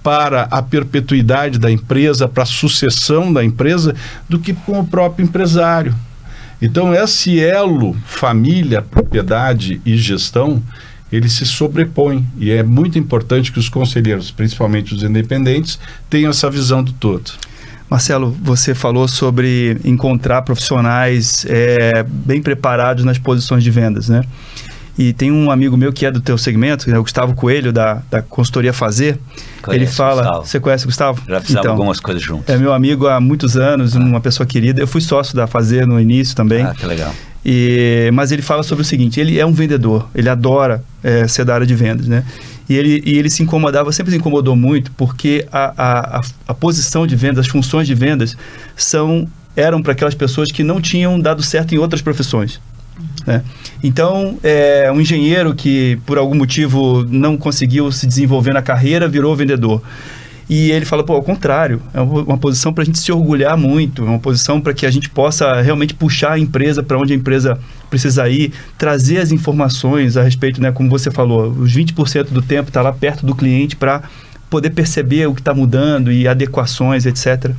[0.05, 3.97] para a perpetuidade da empresa, para a sucessão da empresa,
[4.29, 5.95] do que com o próprio empresário.
[6.61, 10.63] Então, esse elo família, propriedade e gestão,
[11.11, 15.79] ele se sobrepõe e é muito importante que os conselheiros, principalmente os independentes,
[16.11, 17.33] tenham essa visão do todo.
[17.89, 24.23] Marcelo, você falou sobre encontrar profissionais é, bem preparados nas posições de vendas, né?
[24.97, 28.03] E tem um amigo meu que é do teu segmento, é o Gustavo Coelho, da,
[28.11, 29.19] da consultoria Fazer.
[29.61, 30.23] Conheço, ele fala.
[30.23, 30.47] Gustavo.
[30.47, 31.23] Você conhece o Gustavo?
[31.29, 32.49] Já fizemos então, algumas coisas juntos.
[32.49, 33.99] É meu amigo há muitos anos, ah.
[33.99, 34.81] uma pessoa querida.
[34.81, 36.63] Eu fui sócio da Fazer no início também.
[36.63, 37.13] Ah, que legal.
[37.45, 41.45] E, mas ele fala sobre o seguinte: ele é um vendedor, ele adora é, ser
[41.45, 42.25] da área de vendas, né?
[42.69, 46.55] E ele, e ele se incomodava, sempre se incomodou muito, porque a, a, a, a
[46.55, 48.37] posição de vendas, as funções de vendas,
[48.75, 52.61] são eram para aquelas pessoas que não tinham dado certo em outras profissões.
[53.27, 53.43] Né?
[53.83, 59.35] Então, é, um engenheiro que por algum motivo não conseguiu se desenvolver na carreira virou
[59.35, 59.83] vendedor.
[60.49, 64.03] E ele fala, pô, ao contrário, é uma posição para a gente se orgulhar muito,
[64.03, 67.17] é uma posição para que a gente possa realmente puxar a empresa para onde a
[67.17, 72.43] empresa precisa ir, trazer as informações a respeito, né, como você falou, os 20% do
[72.43, 74.03] tempo está lá perto do cliente para
[74.51, 77.51] poder perceber o que está mudando e adequações, etc.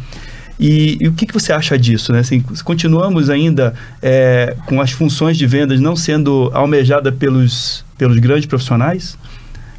[0.59, 2.13] E, e, o que, que você acha disso?
[2.13, 2.19] Né?
[2.19, 8.45] Assim, continuamos ainda é, com as funções de vendas não sendo almejadas pelos, pelos grandes
[8.45, 9.17] profissionais?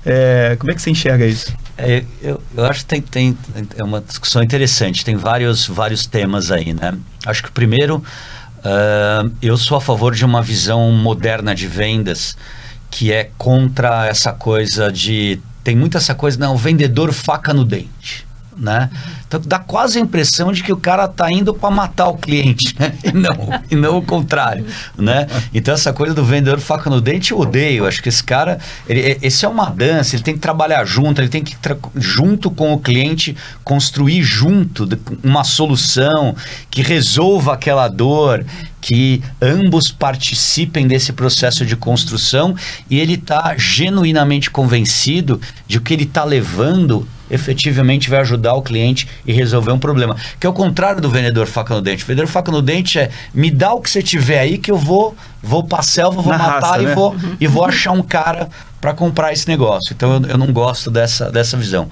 [0.05, 1.53] É, como é que você enxerga isso?
[1.79, 3.37] É, eu, eu, acho que tem, tem,
[3.77, 6.95] é uma discussão interessante, tem vários, vários temas aí, né?
[7.25, 12.37] Acho que o primeiro, uh, eu sou a favor de uma visão moderna de vendas
[12.91, 15.41] que é contra essa coisa de...
[15.65, 18.91] Tem muito essa coisa, não, vendedor faca no dente né?
[19.27, 22.75] Então dá quase a impressão de que o cara tá indo para matar o cliente,
[22.79, 22.93] né?
[23.03, 24.65] E não, e não o contrário,
[24.97, 25.27] né?
[25.53, 27.87] Então essa coisa do vendedor faca no dente eu odeio.
[27.87, 28.59] Acho que esse cara,
[28.89, 31.57] ele, esse é uma dança, ele tem que trabalhar junto, ele tem que
[31.97, 34.89] junto com o cliente construir junto
[35.23, 36.35] uma solução
[36.71, 38.45] que resolva aquela dor,
[38.87, 42.55] que ambos participem desse processo de construção
[42.89, 49.09] e ele está genuinamente convencido de que ele está levando efetivamente vai ajudar o cliente
[49.27, 50.15] e resolver um problema.
[50.39, 52.05] Que é o contrário do vendedor faca no dente.
[52.05, 54.79] O vendedor faca no dente é me dá o que você tiver aí que eu
[54.79, 56.95] vou vou para selva, vou Na matar raça, e, né?
[56.95, 58.49] vou, e vou achar um cara
[58.81, 59.93] para comprar esse negócio.
[59.93, 61.91] Então eu, eu não gosto dessa, dessa visão.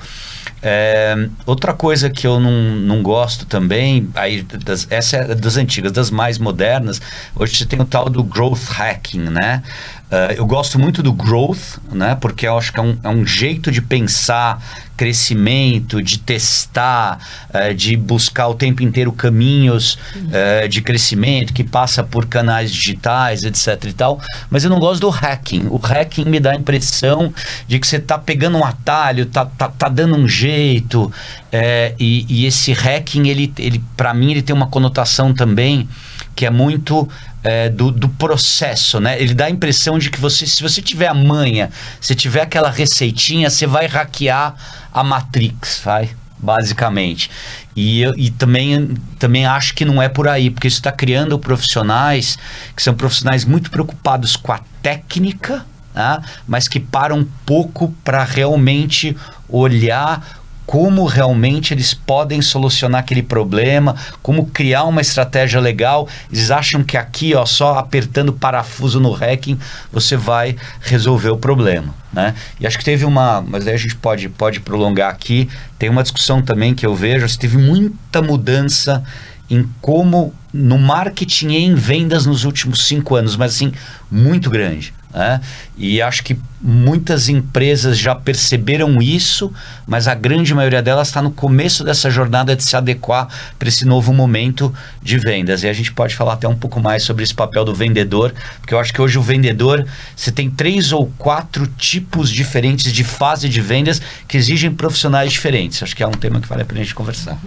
[0.67, 5.93] É, outra coisa que eu não, não gosto também, aí das, essa é das antigas,
[5.93, 7.03] das mais modernas,
[7.37, 9.63] hoje você tem o tal do growth hacking, né?
[10.11, 12.15] Uh, eu gosto muito do growth, né?
[12.15, 14.63] Porque eu acho que é um, é um jeito de pensar
[14.97, 22.05] crescimento, de testar, uh, de buscar o tempo inteiro caminhos uh, de crescimento que passa
[22.05, 24.21] por canais digitais, etc e tal.
[24.51, 25.67] Mas eu não gosto do hacking.
[25.71, 27.33] O hacking me dá a impressão
[27.67, 31.11] de que você está pegando um atalho, tá, tá, tá dando um jeito.
[31.51, 35.89] É, e, e, esse hacking, ele, ele para mim, ele tem uma conotação também
[36.35, 37.09] que é muito
[37.45, 39.21] é, do, do, processo, né?
[39.21, 42.71] Ele dá a impressão de que você, se você tiver a manha, se tiver aquela
[42.71, 44.55] receitinha, você vai hackear
[44.93, 46.11] a Matrix, vai?
[46.39, 47.31] Basicamente.
[47.77, 51.39] E, eu, e também, também acho que não é por aí, porque isso está criando
[51.39, 52.39] profissionais
[52.75, 56.23] que são profissionais muito preocupados com a técnica, né?
[56.47, 59.17] mas que param um pouco para realmente
[59.49, 66.09] olhar como realmente eles podem solucionar aquele problema, como criar uma estratégia legal.
[66.33, 69.59] Eles acham que aqui, ó, só apertando parafuso no hacking,
[69.93, 71.95] você vai resolver o problema.
[72.13, 72.35] Né?
[72.61, 75.49] E acho que teve uma, mas aí a gente pode, pode prolongar aqui.
[75.79, 79.03] Tem uma discussão também que eu vejo, teve muita mudança
[79.51, 83.73] em como no marketing e em vendas nos últimos cinco anos, mas assim,
[84.11, 84.95] muito grande.
[85.15, 85.41] Né?
[85.79, 89.53] E acho que muitas empresas já perceberam isso,
[89.87, 93.85] mas a grande maioria delas está no começo dessa jornada de se adequar para esse
[93.85, 95.63] novo momento de vendas.
[95.63, 98.75] E a gente pode falar até um pouco mais sobre esse papel do vendedor, porque
[98.75, 103.49] eu acho que hoje o vendedor, você tem três ou quatro tipos diferentes de fase
[103.49, 105.81] de vendas que exigem profissionais diferentes.
[105.81, 107.39] Acho que é um tema que vale a pena a gente conversar.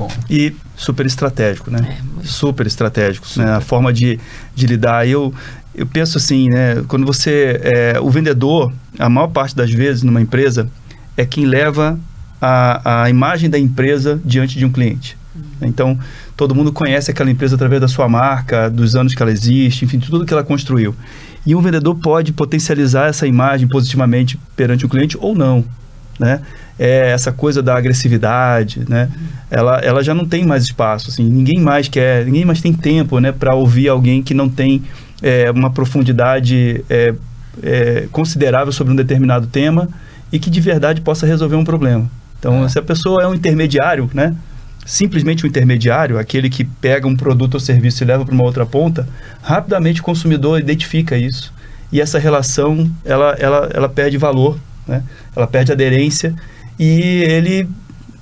[0.00, 0.08] Bom.
[0.30, 1.98] E super estratégico, né?
[2.22, 3.44] É, super estratégico, super.
[3.44, 3.52] Né?
[3.52, 4.18] A forma de,
[4.54, 5.06] de lidar.
[5.06, 5.34] Eu,
[5.74, 6.82] eu penso assim, né?
[6.88, 7.60] Quando você.
[7.62, 10.68] É, o vendedor, a maior parte das vezes numa empresa,
[11.16, 11.98] é quem leva
[12.40, 15.16] a, a imagem da empresa diante de um cliente.
[15.34, 15.68] Uhum.
[15.68, 15.98] Então,
[16.36, 19.98] todo mundo conhece aquela empresa através da sua marca, dos anos que ela existe, enfim,
[19.98, 20.94] tudo que ela construiu.
[21.46, 25.64] E um vendedor pode potencializar essa imagem positivamente perante o cliente ou não,
[26.18, 26.40] né?
[26.78, 29.08] É essa coisa da agressividade, né?
[29.14, 29.26] Uhum.
[29.50, 33.20] Ela, ela já não tem mais espaço, assim, ninguém mais quer, ninguém mais tem tempo,
[33.20, 34.82] né, para ouvir alguém que não tem
[35.22, 37.14] é, uma profundidade é,
[37.62, 39.88] é, considerável sobre um determinado tema
[40.32, 42.10] e que de verdade possa resolver um problema.
[42.38, 42.68] Então, é.
[42.68, 44.34] se a pessoa é um intermediário, né?
[44.84, 48.64] simplesmente um intermediário, aquele que pega um produto ou serviço e leva para uma outra
[48.64, 49.08] ponta,
[49.42, 51.52] rapidamente o consumidor identifica isso.
[51.92, 55.02] E essa relação, ela, ela, ela perde valor, né?
[55.34, 56.34] ela perde aderência
[56.78, 57.68] e ele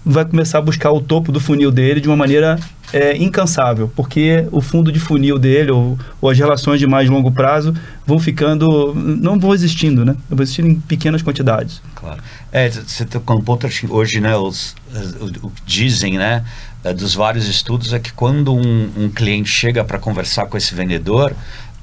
[0.09, 2.59] vai começar a buscar o topo do funil dele de uma maneira
[2.93, 7.31] é, incansável, porque o fundo de funil dele ou, ou, as relações de mais longo
[7.31, 7.75] prazo
[8.07, 10.17] vão ficando, não vão existindo, né?
[10.31, 11.83] Vão existindo em pequenas quantidades.
[11.95, 12.23] Claro.
[12.51, 14.35] É, você com um ponto hoje, né?
[14.37, 14.75] Os,
[15.21, 16.43] o, dizem, né?
[16.83, 20.75] É, dos vários estudos é que quando um, um cliente chega para conversar com esse
[20.75, 21.35] vendedor,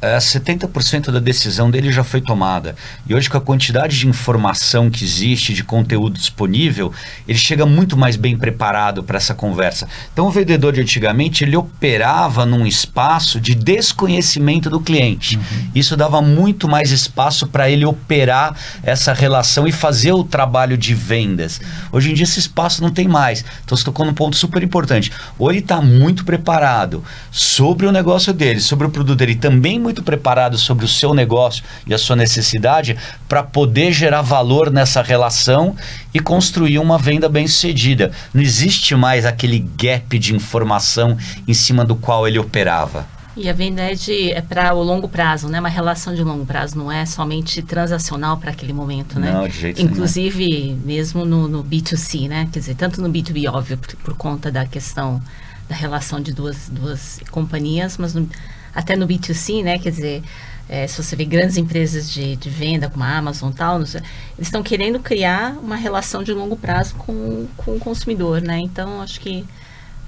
[0.06, 2.76] é, 70% da decisão dele já foi tomada.
[3.08, 6.94] E hoje, com a quantidade de informação que existe, de conteúdo disponível,
[7.28, 9.88] ele chega muito mais bem preparado para essa conversa.
[10.14, 15.38] Então, o vendedor de antigamente, ele operava num espaço de desconhecimento do cliente.
[15.38, 15.70] Uhum.
[15.74, 20.94] Isso dava muito mais espaço para ele operar essa relação e fazer o trabalho de
[20.94, 21.60] vendas.
[21.92, 23.44] Hoje em dia, esse espaço não tem mais.
[23.64, 25.12] Então, você tocou num ponto super importante.
[25.40, 29.95] Ou ele está muito preparado sobre o negócio dele, sobre o produto dele, também muito
[29.96, 32.98] muito preparado sobre o seu negócio e a sua necessidade
[33.30, 35.74] para poder gerar valor nessa relação
[36.14, 38.12] e construir uma venda bem sucedida.
[38.34, 43.08] Não existe mais aquele gap de informação em cima do qual ele operava.
[43.38, 45.60] E a venda é, de, é para o longo prazo, né?
[45.60, 49.32] Uma relação de longo prazo, não é somente transacional para aquele momento, né?
[49.32, 50.82] Não, de jeito Inclusive, nenhum.
[50.86, 52.48] mesmo no, no, B2C, né?
[52.52, 55.22] Quer dizer, tanto no B2B, óbvio, por, por conta da questão
[55.68, 58.30] da relação de duas, duas companhias, mas no,
[58.76, 59.80] até no B2C, né?
[59.80, 60.24] Quer dizer,
[60.68, 63.96] é, se você vê grandes empresas de, de venda, como a Amazon e tal, eles
[64.40, 68.60] estão querendo criar uma relação de longo prazo com, com o consumidor, né?
[68.60, 69.46] Então, acho que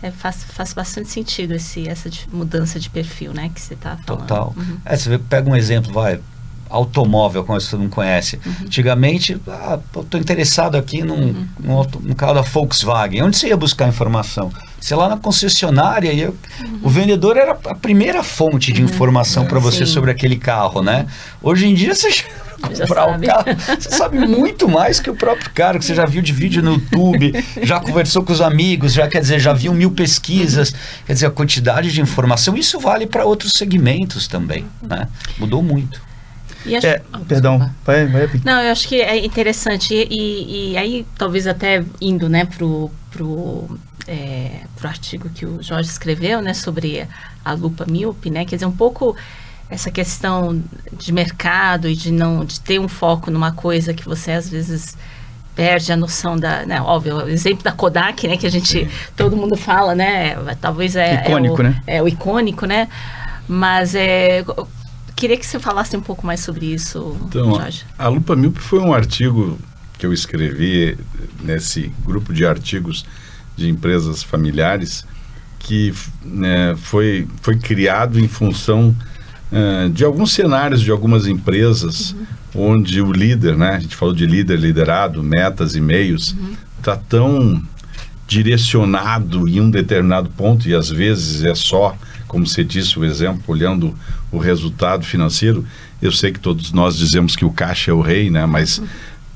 [0.01, 3.49] é, faz, faz bastante sentido esse, essa mudança de perfil, né?
[3.53, 4.21] Que você está falando.
[4.21, 4.53] Total.
[4.55, 4.77] Uhum.
[4.83, 6.19] É, você pega um exemplo, vai,
[6.69, 8.39] automóvel, como você não conhece.
[8.45, 8.53] Uhum.
[8.65, 11.47] Antigamente, ah, estou interessado aqui num, uhum.
[11.59, 13.23] num, num, carro da Volkswagen.
[13.23, 14.51] Onde você ia buscar informação?
[14.79, 16.13] Sei lá na concessionária.
[16.13, 16.79] Eu, uhum.
[16.83, 18.89] O vendedor era a primeira fonte de uhum.
[18.89, 19.93] informação para você Sim.
[19.93, 21.07] sobre aquele carro, né?
[21.41, 22.09] Hoje em dia você
[22.61, 23.45] comprar o carro,
[23.79, 26.73] você sabe muito mais que o próprio cara, que você já viu de vídeo no
[26.73, 30.73] YouTube, já conversou com os amigos, já quer dizer, já viu mil pesquisas,
[31.05, 35.07] quer dizer, a quantidade de informação, isso vale para outros segmentos também, né?
[35.37, 36.06] Mudou muito.
[36.75, 36.87] Acho...
[36.87, 38.29] É, perdão, vai, vai.
[38.43, 42.91] Não, eu acho que é interessante e, e, e aí talvez até indo, né, pro,
[43.11, 43.77] pro,
[44.07, 47.07] é, pro artigo que o Jorge escreveu, né, sobre
[47.43, 49.15] a lupa míope, né, quer dizer, um pouco
[49.69, 50.61] essa questão
[50.93, 54.97] de mercado e de não de ter um foco numa coisa que você às vezes
[55.55, 58.89] perde a noção da, né, óbvio, o exemplo da Kodak, né, que a gente Sim.
[59.15, 61.81] todo mundo fala, né, talvez é, é icônico, é o, né?
[61.87, 62.87] É o icônico, né?
[63.47, 64.43] Mas é
[65.17, 67.83] queria que você falasse um pouco mais sobre isso, então, Jorge.
[67.97, 69.57] A Lupa Milp foi um artigo
[69.97, 70.95] que eu escrevi
[71.43, 73.03] nesse grupo de artigos
[73.57, 75.03] de empresas familiares
[75.59, 75.91] que
[76.23, 78.95] né, foi, foi criado em função
[79.51, 82.11] uh, de alguns cenários de algumas empresas
[82.53, 82.73] uhum.
[82.73, 86.35] onde o líder, né, a gente falou de líder, liderado, metas e meios,
[86.77, 87.01] está uhum.
[87.09, 87.63] tão
[88.27, 91.97] direcionado em um determinado ponto e às vezes é só,
[92.27, 93.95] como você disse, o exemplo, olhando
[94.31, 95.65] o resultado financeiro.
[96.01, 98.81] Eu sei que todos nós dizemos que o caixa é o rei, né, mas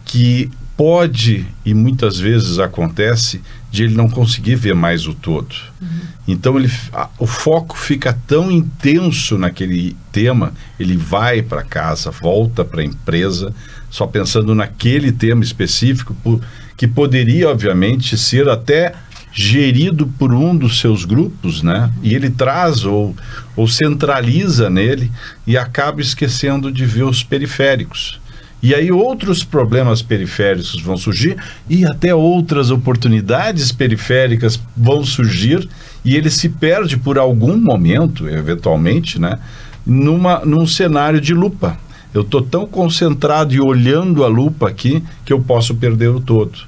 [0.05, 5.55] que pode e muitas vezes acontece de ele não conseguir ver mais o todo.
[5.81, 5.87] Uhum.
[6.27, 12.65] Então ele, a, o foco fica tão intenso naquele tema, ele vai para casa, volta
[12.65, 13.53] para a empresa,
[13.89, 16.41] só pensando naquele tema específico, por,
[16.75, 18.93] que poderia, obviamente, ser até
[19.31, 21.91] gerido por um dos seus grupos, né?
[22.03, 23.15] E ele traz ou,
[23.55, 25.11] ou centraliza nele
[25.47, 28.19] e acaba esquecendo de ver os periféricos.
[28.63, 31.35] E aí outros problemas periféricos vão surgir
[31.67, 35.67] e até outras oportunidades periféricas vão surgir
[36.05, 39.39] e ele se perde por algum momento, eventualmente, né,
[39.85, 41.77] numa, num cenário de lupa.
[42.13, 46.59] Eu estou tão concentrado e olhando a lupa aqui que eu posso perder o todo.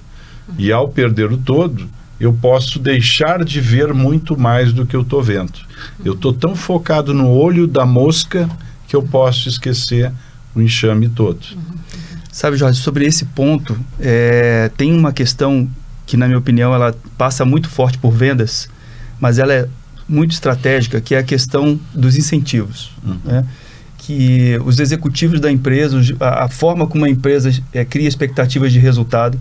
[0.57, 1.87] E ao perder o todo,
[2.23, 5.59] eu posso deixar de ver muito mais do que eu estou vendo.
[6.05, 8.49] Eu estou tão focado no olho da mosca
[8.87, 10.09] que eu posso esquecer
[10.55, 11.45] o enxame todo.
[12.31, 15.69] Sabe, Jorge, sobre esse ponto, é, tem uma questão
[16.05, 18.69] que, na minha opinião, ela passa muito forte por vendas,
[19.19, 19.67] mas ela é
[20.07, 22.91] muito estratégica, que é a questão dos incentivos.
[23.03, 23.19] Uhum.
[23.25, 23.45] Né?
[23.97, 28.79] Que os executivos da empresa, a, a forma como a empresa é, cria expectativas de
[28.79, 29.37] resultado,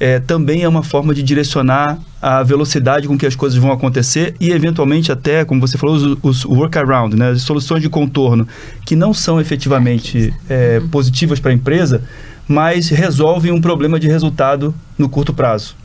[0.00, 4.34] é, também é uma forma de direcionar a velocidade com que as coisas vão acontecer
[4.40, 8.46] e, eventualmente, até, como você falou, os, os workaround, né, as soluções de contorno,
[8.84, 12.02] que não são efetivamente é, positivas para a empresa,
[12.46, 15.76] mas resolvem um problema de resultado no curto prazo.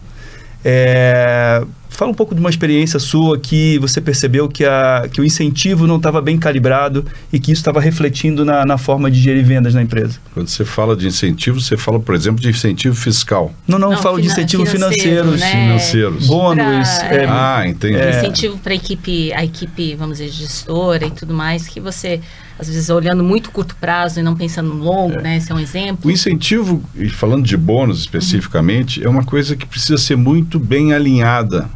[0.65, 5.25] É, fala um pouco de uma experiência sua que você percebeu que, a, que o
[5.25, 9.45] incentivo não estava bem calibrado e que isso estava refletindo na, na, forma de gerir
[9.45, 10.19] vendas na empresa.
[10.33, 13.53] Quando você fala de incentivo, você fala, por exemplo, de incentivo fiscal.
[13.67, 15.39] Não, não, não falo de incentivo financeiro, financeiros.
[15.39, 15.51] Né?
[15.51, 16.27] Financeiros.
[16.27, 16.89] Bônus.
[16.89, 17.95] Pra, é, ah, entendi.
[17.95, 22.19] É, incentivo para a equipe, a equipe, vamos dizer, gestora e tudo mais, que você
[22.57, 25.21] às vezes olhando muito curto prazo e não pensando no longo, é.
[25.21, 25.37] né?
[25.37, 26.07] Esse é um exemplo.
[26.07, 29.07] O incentivo, e falando de bônus especificamente, uhum.
[29.07, 31.69] é uma coisa que precisa ser muito bem alinhada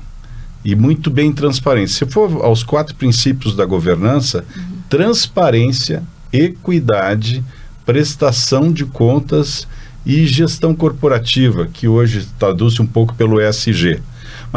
[0.64, 1.92] e muito bem transparente.
[1.92, 4.64] Se for aos quatro princípios da governança, uhum.
[4.90, 7.44] transparência, equidade,
[7.86, 9.68] prestação de contas
[10.06, 14.00] e gestão corporativa, que hoje traduz um pouco pelo ESG.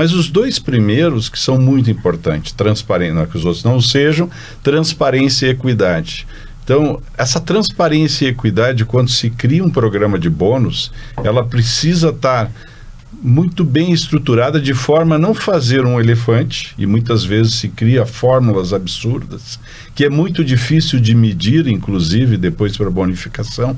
[0.00, 3.82] Mas os dois primeiros, que são muito importantes, transparência, não é que os outros não
[3.82, 4.30] sejam,
[4.62, 6.26] transparência e equidade.
[6.64, 10.90] Então, essa transparência e equidade, quando se cria um programa de bônus,
[11.22, 12.50] ela precisa estar
[13.22, 18.06] muito bem estruturada de forma a não fazer um elefante, e muitas vezes se cria
[18.06, 19.60] fórmulas absurdas,
[19.94, 23.76] que é muito difícil de medir, inclusive, depois para bonificação,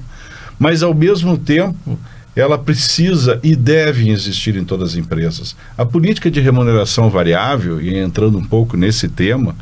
[0.56, 1.98] mas ao mesmo tempo
[2.34, 5.54] ela precisa e deve existir em todas as empresas.
[5.76, 9.54] A política de remuneração variável, e entrando um pouco nesse tema,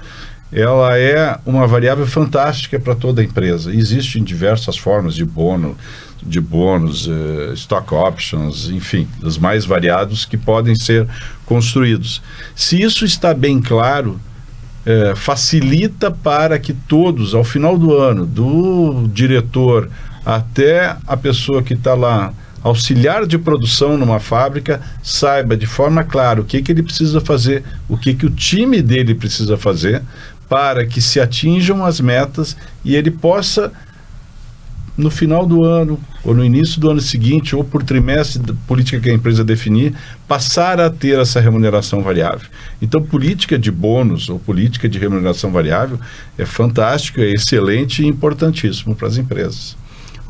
[0.53, 3.75] ela é uma variável fantástica para toda empresa.
[3.75, 5.77] Existem diversas formas de bônus,
[6.23, 11.07] de bônus, uh, stock options, enfim, dos mais variados que podem ser
[11.47, 12.21] construídos.
[12.55, 14.21] Se isso está bem claro,
[14.87, 19.89] uh, facilita para que todos, ao final do ano, do diretor
[20.27, 26.40] até a pessoa que está lá auxiliar de produção numa fábrica saiba de forma clara
[26.40, 30.02] o que, que ele precisa fazer, o que, que o time dele precisa fazer
[30.48, 33.72] para que se atinjam as metas e ele possa
[34.96, 39.00] no final do ano ou no início do ano seguinte ou por trimestre da política
[39.00, 39.94] que a empresa definir
[40.28, 42.46] passar a ter essa remuneração variável.
[42.82, 45.98] Então política de bônus ou política de remuneração variável
[46.36, 49.80] é fantástico, é excelente e importantíssimo para as empresas.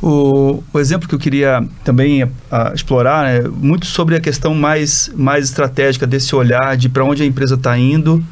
[0.03, 5.11] O, o, exemplo que eu queria também a, explorar é muito sobre a questão mais,
[5.15, 8.25] mais estratégica desse olhar de para onde a empresa está indo,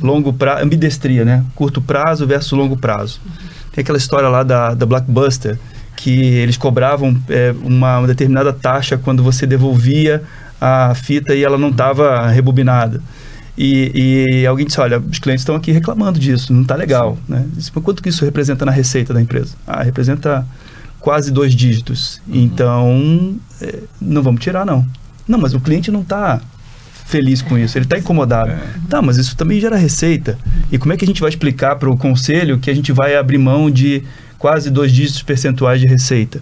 [0.00, 1.44] longo prazo, ambidestria, né?
[1.54, 3.20] Curto prazo versus longo prazo.
[3.72, 5.58] Tem aquela história lá da, da Blockbuster,
[5.96, 10.22] que eles cobravam é, uma, uma determinada taxa quando você devolvia
[10.60, 13.02] a fita e ela não estava rebobinada.
[13.58, 17.18] E, e alguém disse, olha, os clientes estão aqui reclamando disso, não está legal.
[17.28, 17.44] Né?
[17.52, 19.54] Disse, quanto que isso representa na receita da empresa?
[19.66, 20.46] Ah, representa
[21.00, 22.20] quase dois dígitos.
[22.26, 22.34] Uhum.
[22.34, 24.86] Então, é, não vamos tirar, não.
[25.26, 26.40] Não, mas o cliente não está
[27.06, 28.50] feliz com isso, ele está incomodado.
[28.50, 28.60] É.
[28.88, 30.38] Tá, mas isso também gera receita.
[30.70, 33.16] E como é que a gente vai explicar para o conselho que a gente vai
[33.16, 34.04] abrir mão de
[34.38, 36.40] quase dois dígitos percentuais de receita?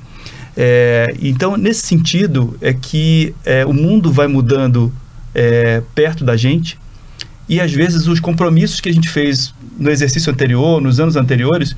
[0.57, 4.93] É, então, nesse sentido, é que é, o mundo vai mudando
[5.35, 6.79] é, perto da gente
[7.49, 11.75] e, às vezes, os compromissos que a gente fez no exercício anterior, nos anos anteriores,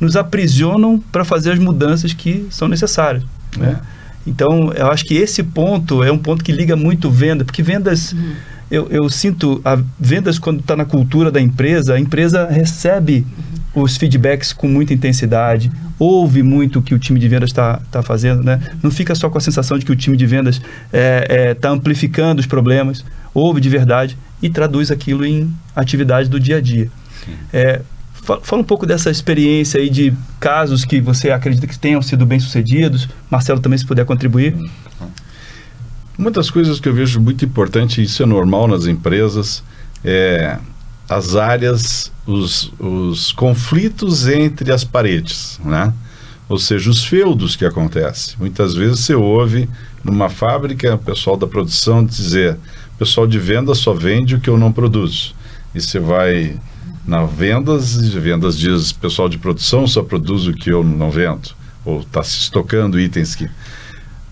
[0.00, 3.24] nos aprisionam para fazer as mudanças que são necessárias.
[3.56, 3.78] Né?
[3.80, 3.94] É.
[4.26, 8.12] Então, eu acho que esse ponto é um ponto que liga muito venda, porque vendas,
[8.12, 8.32] uhum.
[8.70, 13.26] eu, eu, sinto, a vendas quando está na cultura da empresa, a empresa recebe
[13.74, 13.82] uhum.
[13.82, 15.90] os feedbacks com muita intensidade, uhum.
[15.98, 18.60] ouve muito o que o time de vendas está tá fazendo, né?
[18.82, 21.54] não fica só com a sensação de que o time de vendas está é, é,
[21.54, 26.60] tá amplificando os problemas, ouve de verdade e traduz aquilo em atividade do dia a
[26.60, 26.90] dia.
[27.52, 27.80] É,
[28.24, 32.40] Fala um pouco dessa experiência aí de casos que você acredita que tenham sido bem
[32.40, 33.06] sucedidos.
[33.30, 34.56] Marcelo também se puder contribuir.
[36.16, 39.62] Uma das coisas que eu vejo muito importante, isso é normal nas empresas,
[40.02, 40.58] é
[41.08, 45.92] as áreas, os, os conflitos entre as paredes, né?
[46.48, 48.36] Ou seja, os feudos que acontecem.
[48.38, 49.68] Muitas vezes você ouve
[50.02, 52.54] numa fábrica o pessoal da produção dizer:
[52.94, 55.34] o pessoal de venda só vende o que eu não produzo.
[55.74, 56.56] E você vai
[57.06, 61.50] na vendas, vendas diz pessoal de produção só produz o que eu não vendo,
[61.84, 63.48] ou está se estocando itens que.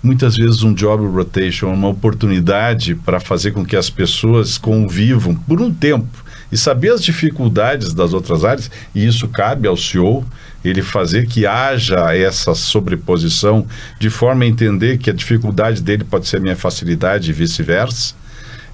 [0.02, 5.32] Muitas vezes um job rotation é uma oportunidade para fazer com que as pessoas convivam
[5.32, 10.24] por um tempo e saber as dificuldades das outras áreas, e isso cabe ao CEO,
[10.64, 13.64] ele fazer que haja essa sobreposição
[14.00, 18.14] de forma a entender que a dificuldade dele pode ser minha facilidade e vice-versa,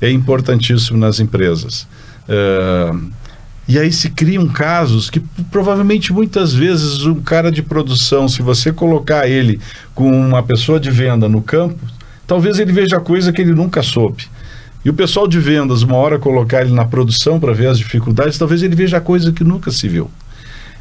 [0.00, 1.86] é importantíssimo nas empresas.
[2.26, 3.10] Uh,
[3.68, 8.72] e aí se criam casos que provavelmente muitas vezes um cara de produção, se você
[8.72, 9.60] colocar ele
[9.94, 11.78] com uma pessoa de venda no campo,
[12.26, 14.26] talvez ele veja coisa que ele nunca soube.
[14.82, 18.38] E o pessoal de vendas, uma hora colocar ele na produção para ver as dificuldades,
[18.38, 20.10] talvez ele veja coisa que nunca se viu.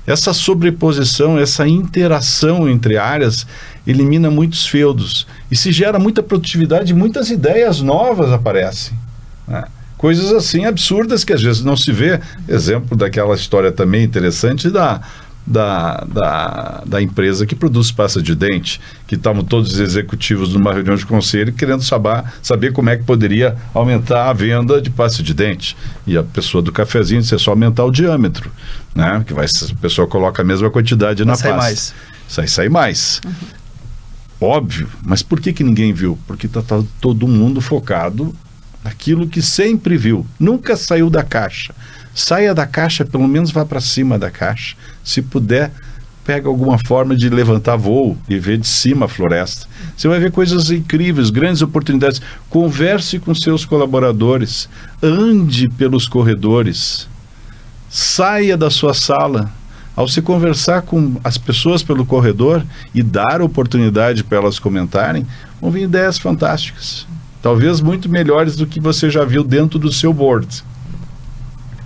[0.05, 3.45] Essa sobreposição, essa interação entre áreas
[3.85, 8.97] elimina muitos feudos e se gera muita produtividade, muitas ideias novas aparecem.
[9.45, 9.65] Né?
[9.97, 12.19] Coisas assim absurdas que às vezes não se vê.
[12.47, 15.01] Exemplo daquela história também interessante da,
[15.47, 20.73] da, da, da empresa que produz pasta de dente, que estavam todos os executivos numa
[20.73, 25.23] reunião de conselho querendo saber, saber como é que poderia aumentar a venda de pasta
[25.23, 25.75] de dente.
[26.05, 28.51] E a pessoa do cafezinho disse, é só aumentar o diâmetro,
[28.93, 29.23] né?
[29.25, 31.63] Que vai, a pessoa coloca a mesma quantidade na sai pasta.
[31.63, 31.93] Mais.
[32.27, 33.21] Sai, sai mais.
[33.25, 33.31] Uhum.
[34.39, 36.19] Óbvio, mas por que, que ninguém viu?
[36.27, 38.35] Porque está tá todo mundo focado
[38.87, 41.73] aquilo que sempre viu, nunca saiu da caixa.
[42.15, 44.75] Saia da caixa, pelo menos vá para cima da caixa.
[45.03, 45.71] Se puder,
[46.25, 49.67] pega alguma forma de levantar voo e ver de cima a floresta.
[49.95, 52.21] Você vai ver coisas incríveis, grandes oportunidades.
[52.49, 54.67] Converse com seus colaboradores,
[55.01, 57.07] ande pelos corredores,
[57.89, 59.51] saia da sua sala.
[59.95, 62.63] Ao se conversar com as pessoas pelo corredor
[62.93, 65.25] e dar oportunidade para elas comentarem,
[65.59, 67.07] vão vir ideias fantásticas
[67.41, 70.63] talvez muito melhores do que você já viu dentro do seu board.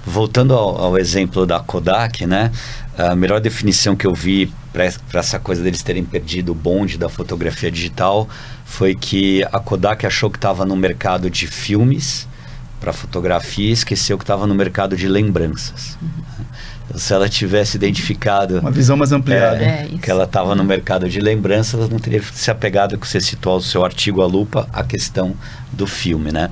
[0.05, 2.51] Voltando ao, ao exemplo da Kodak, né?
[2.97, 4.85] A melhor definição que eu vi para
[5.19, 8.27] essa coisa deles terem perdido o bonde da fotografia digital
[8.65, 12.27] foi que a Kodak achou que estava no mercado de filmes
[12.79, 15.97] para fotografia e esqueceu que estava no mercado de lembranças.
[16.01, 20.63] Uhum se ela tivesse identificado uma visão mais ampliada é, é que ela estava no
[20.63, 24.25] mercado de lembranças ela não teria se apegado que você citou ao seu artigo à
[24.25, 25.35] lupa a questão
[25.71, 26.49] do filme né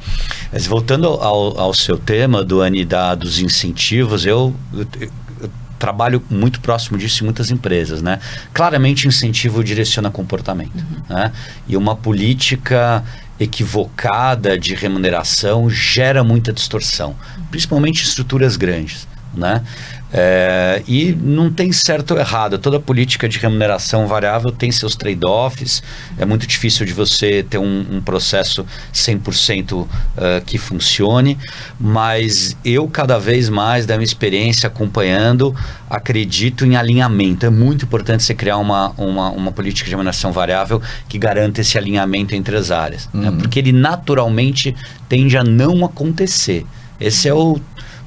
[0.51, 6.59] mas voltando ao, ao seu tema do da, dos incentivos eu, eu, eu trabalho muito
[6.59, 8.19] próximo disso em muitas empresas, né?
[8.53, 11.15] Claramente incentivo direciona comportamento, uhum.
[11.15, 11.31] né?
[11.67, 13.03] E uma política
[13.39, 17.15] equivocada de remuneração gera muita distorção,
[17.49, 19.63] principalmente em estruturas grandes, né?
[20.11, 22.57] É, e não tem certo ou errado.
[22.57, 25.83] Toda política de remuneração variável tem seus trade-offs.
[26.17, 29.87] É muito difícil de você ter um, um processo 100% uh,
[30.17, 31.37] é, que funcione.
[31.79, 35.55] Mas eu, cada vez mais, da minha experiência acompanhando,
[35.89, 37.45] acredito em alinhamento.
[37.45, 41.77] É muito importante você criar uma, uma, uma política de remuneração variável que garanta esse
[41.77, 43.07] alinhamento entre as áreas.
[43.13, 43.29] Né?
[43.29, 43.35] Uhum.
[43.35, 43.41] Né?
[43.41, 44.75] Porque ele naturalmente
[45.07, 46.65] tende a não acontecer.
[46.99, 47.59] Esse é o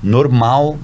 [0.03, 0.78] normal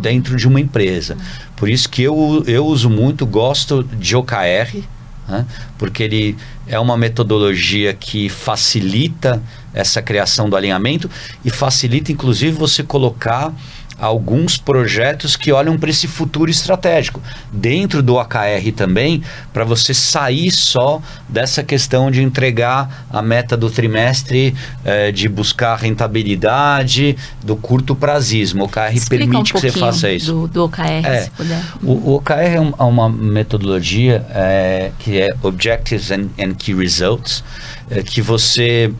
[0.00, 1.16] dentro de uma empresa.
[1.56, 4.82] Por isso que eu, eu uso muito, gosto de OKR,
[5.28, 5.46] né?
[5.78, 6.36] porque ele
[6.66, 9.42] é uma metodologia que facilita
[9.72, 11.08] essa criação do alinhamento
[11.44, 13.52] e facilita, inclusive, você colocar
[14.00, 17.20] alguns projetos que olham para esse futuro estratégico.
[17.52, 19.22] Dentro do AKR também
[19.52, 25.76] para você sair só dessa questão de entregar a meta do trimestre eh, de buscar
[25.76, 28.62] rentabilidade do curto prazismo.
[28.62, 30.32] O OKR Explica permite um que você faça isso.
[30.32, 31.22] do, do OKR É.
[31.22, 31.62] se puder.
[31.82, 36.74] O, o OKR é um- é uma metodologia é, que é Objectives and, and Key
[36.74, 37.44] Results,
[37.90, 38.92] é, que você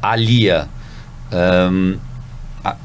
[0.00, 0.68] alia,
[1.30, 1.70] a-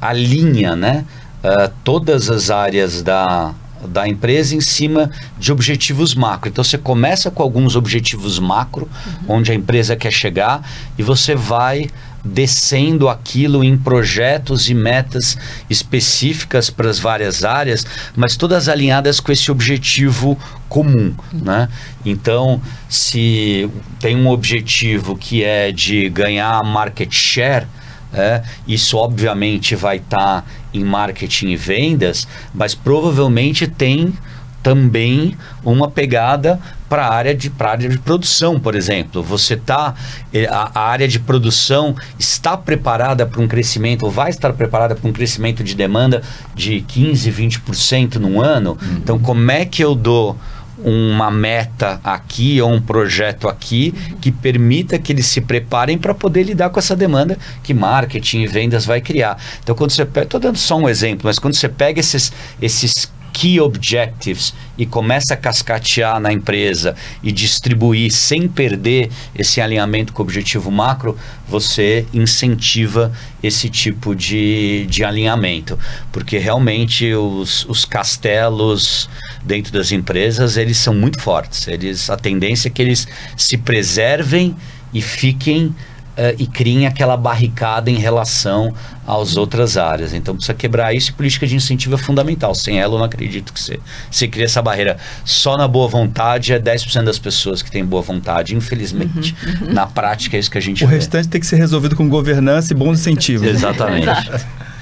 [0.01, 1.05] alinha né,
[1.43, 3.53] ah, todas as áreas da,
[3.85, 6.49] da empresa em cima de objetivos macro.
[6.49, 8.89] Então você começa com alguns objetivos macro,
[9.27, 10.67] onde a empresa quer chegar,
[10.97, 11.89] e você vai
[12.25, 15.37] descendo aquilo em projetos e metas
[15.69, 21.69] específicas para as várias áreas, mas todas alinhadas com esse objetivo comum, né?
[22.05, 23.69] Então, se
[23.99, 27.65] tem um objetivo que é de ganhar market share,
[28.13, 34.13] é, isso obviamente vai estar em marketing e vendas, mas provavelmente tem
[34.63, 39.21] também uma pegada para a área de pra área de produção, por exemplo.
[39.23, 39.93] Você tá
[40.33, 44.95] eh, a, a área de produção está preparada para um crescimento, ou vai estar preparada
[44.95, 46.21] para um crescimento de demanda
[46.55, 48.77] de 15, 20% no ano.
[48.97, 50.37] Então, como é que eu dou
[50.83, 56.43] uma meta aqui ou um projeto aqui que permita que eles se preparem para poder
[56.43, 59.37] lidar com essa demanda que marketing e vendas vai criar.
[59.63, 63.11] Então, quando você pega, estou dando só um exemplo, mas quando você pega esses, esses
[63.37, 70.23] key objectives e começa a cascatear na empresa e distribuir sem perder esse alinhamento com
[70.23, 71.15] o objetivo macro,
[71.47, 73.11] você incentiva
[73.43, 75.77] esse tipo de, de alinhamento.
[76.11, 79.07] Porque realmente os, os castelos
[79.43, 81.67] dentro das empresas, eles são muito fortes.
[81.67, 84.55] Eles, a tendência é que eles se preservem
[84.93, 85.75] e fiquem
[86.15, 88.73] eh, e criem aquela barricada em relação
[89.05, 90.13] às outras áreas.
[90.13, 92.55] Então precisa quebrar isso e política de incentivo é fundamental.
[92.55, 93.79] Sem ela eu não acredito que você,
[94.09, 94.97] você cria essa barreira.
[95.23, 99.35] Só na boa vontade é 10% das pessoas que têm boa vontade, infelizmente.
[99.69, 100.95] Na prática é isso que a gente O vê.
[100.95, 103.45] restante tem que ser resolvido com governança e bons incentivos.
[103.45, 103.53] né?
[103.53, 104.07] Exatamente.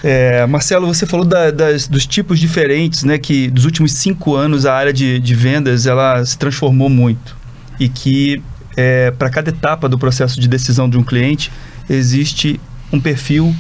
[0.08, 3.18] É, Marcelo, você falou da- das- dos tipos diferentes, né?
[3.18, 7.36] Que dos últimos cinco anos a área de, de vendas ela se transformou muito
[7.80, 8.40] e que
[9.18, 11.52] para cada etapa do processo de decisão de um cliente
[11.90, 12.60] existe
[12.94, 13.56] um perfil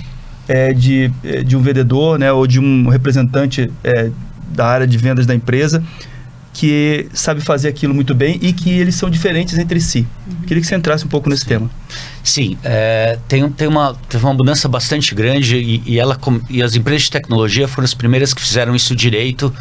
[0.48, 2.32] é, de, é, de um vendedor, né?
[2.32, 4.12] Ou de um representante é,
[4.50, 5.82] da área de vendas da empresa
[6.56, 10.08] que sabe fazer aquilo muito bem e que eles são diferentes entre si.
[10.47, 11.70] Queria que você entrasse um pouco nesse tema.
[12.24, 16.18] Sim, é, tem, tem uma, teve uma mudança bastante grande e, e ela,
[16.49, 19.53] e as empresas de tecnologia foram as primeiras que fizeram isso direito.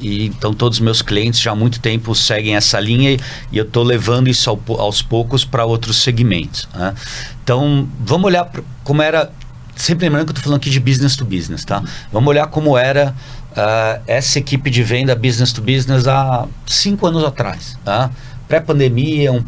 [0.00, 3.20] E, então todos os meus clientes já há muito tempo seguem essa linha e,
[3.52, 6.66] e eu estou levando isso ao aos poucos para outros segmentos.
[6.74, 6.94] né?
[7.44, 8.50] Então vamos olhar
[8.82, 9.30] como era,
[9.76, 11.82] sempre lembrando que eu estou falando aqui de business to business, tá?
[12.10, 13.14] Vamos olhar como era
[13.58, 17.76] ah, essa equipe de venda business to business há cinco anos atrás.
[17.84, 18.10] Tá?
[18.46, 19.44] Pré-pandemia, um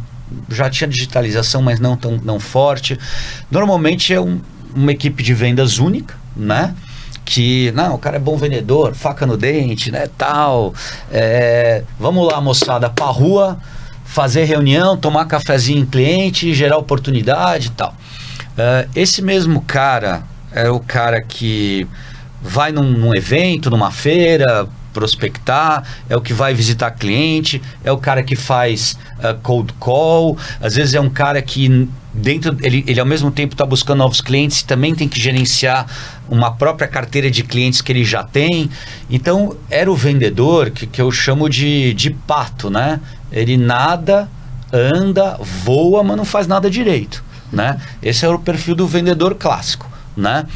[0.48, 2.98] já tinha digitalização, mas não tão não forte.
[3.50, 4.40] Normalmente é um-
[4.74, 6.74] uma equipe de vendas única, né?
[7.24, 10.72] Que, não, o cara é bom vendedor, faca no dente, né, tal.
[11.10, 13.58] É, vamos lá, moçada, pra rua,
[14.04, 17.94] fazer reunião, tomar cafezinho em cliente, gerar oportunidade tal.
[18.56, 21.86] É, esse mesmo cara é o cara que
[22.42, 27.98] vai num, num evento, numa feira, prospectar, é o que vai visitar cliente, é o
[27.98, 32.98] cara que faz uh, cold call, às vezes é um cara que dentro ele, ele
[32.98, 35.86] ao mesmo tempo está buscando novos clientes e também tem que gerenciar
[36.28, 38.68] uma própria carteira de clientes que ele já tem.
[39.08, 43.00] Então era o vendedor que, que eu chamo de, de pato, né?
[43.30, 44.28] Ele nada,
[44.72, 47.22] anda, voa, mas não faz nada direito,
[47.52, 47.80] né?
[48.02, 50.46] Esse é o perfil do vendedor clássico né?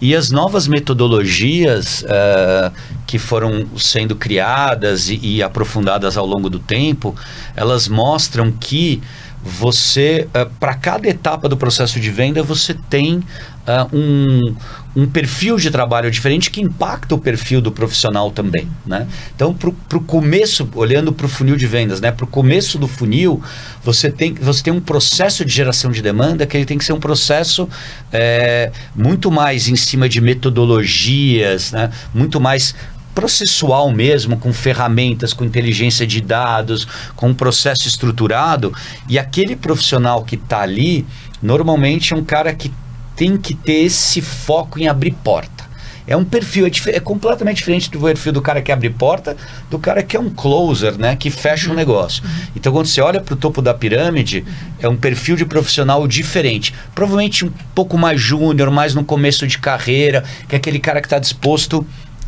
[0.00, 2.72] E as novas metodologias eh,
[3.06, 7.14] que foram sendo criadas e, e aprofundadas ao longo do tempo,
[7.54, 9.02] elas mostram que
[9.42, 10.26] você,
[10.58, 13.22] para cada etapa do processo de venda, você tem
[13.66, 14.54] ah, um,
[14.94, 19.06] um perfil de trabalho diferente que impacta o perfil do profissional também, né?
[19.34, 22.12] Então, para o começo, olhando para o funil de vendas, né?
[22.12, 23.42] Para o começo do funil,
[23.82, 26.92] você tem, você tem um processo de geração de demanda que ele tem que ser
[26.92, 27.68] um processo
[28.12, 31.90] eh, muito mais em cima de metodologias, né?
[32.12, 32.74] Muito mais
[33.14, 38.74] processual mesmo, com ferramentas, com inteligência de dados, com um processo estruturado.
[39.08, 41.06] E aquele profissional que está ali,
[41.40, 42.70] normalmente é um cara que
[43.16, 45.64] tem que ter esse foco em abrir porta.
[46.06, 49.36] É um perfil, é, é, completamente diferente do perfil do cara que abre porta,
[49.70, 51.16] do cara que é um closer, né?
[51.16, 52.22] Que fecha um negócio.
[52.54, 54.44] Então, quando você olha para o topo da pirâmide,
[54.78, 56.74] é um perfil de profissional diferente.
[56.94, 61.06] Provavelmente um pouco mais júnior, mais no começo de carreira, que é aquele cara que
[61.06, 61.86] está disposto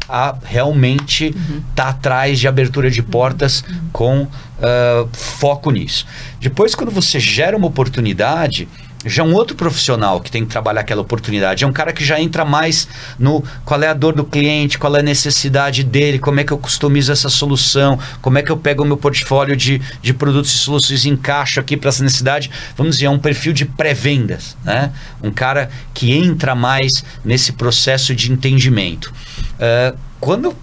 [0.08, 1.62] a realmente estar uhum.
[1.74, 3.88] tá atrás de abertura de portas uhum.
[3.92, 6.06] com uh, foco nisso.
[6.40, 8.68] Depois, quando você gera uma oportunidade,
[9.04, 11.64] já um outro profissional que tem que trabalhar aquela oportunidade.
[11.64, 12.88] É um cara que já entra mais
[13.18, 16.52] no qual é a dor do cliente, qual é a necessidade dele, como é que
[16.52, 20.54] eu customizo essa solução, como é que eu pego o meu portfólio de, de produtos
[20.54, 22.50] e soluções e encaixo aqui para essa necessidade.
[22.76, 24.56] Vamos dizer, é um perfil de pré-vendas.
[24.64, 24.92] Né?
[25.22, 29.12] Um cara que entra mais nesse processo de entendimento.
[29.54, 30.56] Uh, quando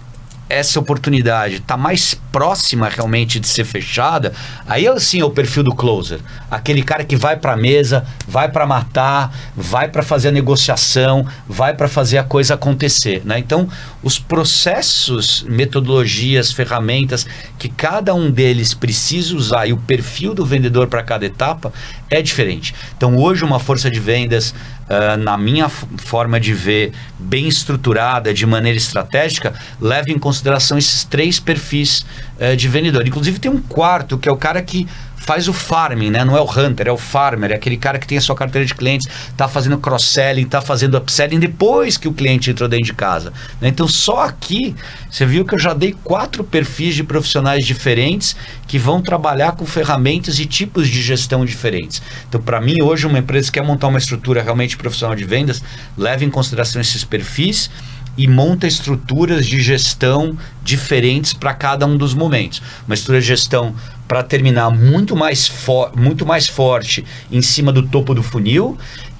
[0.54, 4.32] essa oportunidade está mais próxima realmente de ser fechada,
[4.66, 6.18] aí sim é o perfil do closer.
[6.50, 11.26] Aquele cara que vai para a mesa, vai para matar, vai para fazer a negociação,
[11.48, 13.22] vai para fazer a coisa acontecer.
[13.24, 13.38] Né?
[13.38, 13.68] Então,
[14.02, 17.26] os processos, metodologias, ferramentas
[17.58, 21.72] que cada um deles precisa usar e o perfil do vendedor para cada etapa
[22.10, 22.74] é diferente.
[22.96, 24.54] Então, hoje, uma força de vendas
[24.88, 31.04] uh, na minha forma de ver, bem estruturada, de maneira estratégica, leva em consideração esses
[31.04, 32.04] três perfis
[32.38, 33.06] uh, de vendedor.
[33.06, 34.86] Inclusive tem um quarto, que é o cara que
[35.24, 36.22] faz o farming, né?
[36.22, 38.66] Não é o hunter, é o farmer, é aquele cara que tem a sua carteira
[38.66, 42.92] de clientes, está fazendo cross-selling, está fazendo upselling depois que o cliente entrou dentro de
[42.92, 43.32] casa.
[43.58, 43.68] Né?
[43.68, 44.76] Então, só aqui,
[45.10, 49.64] você viu que eu já dei quatro perfis de profissionais diferentes que vão trabalhar com
[49.64, 52.02] ferramentas e tipos de gestão diferentes.
[52.28, 55.62] Então, para mim, hoje, uma empresa que quer montar uma estrutura realmente profissional de vendas,
[55.96, 57.70] leva em consideração esses perfis
[58.16, 62.62] e monta estruturas de gestão diferentes para cada um dos momentos.
[62.86, 63.74] Uma estrutura de gestão
[64.06, 65.50] para terminar muito mais,
[65.96, 68.76] muito mais forte em cima do topo do funil.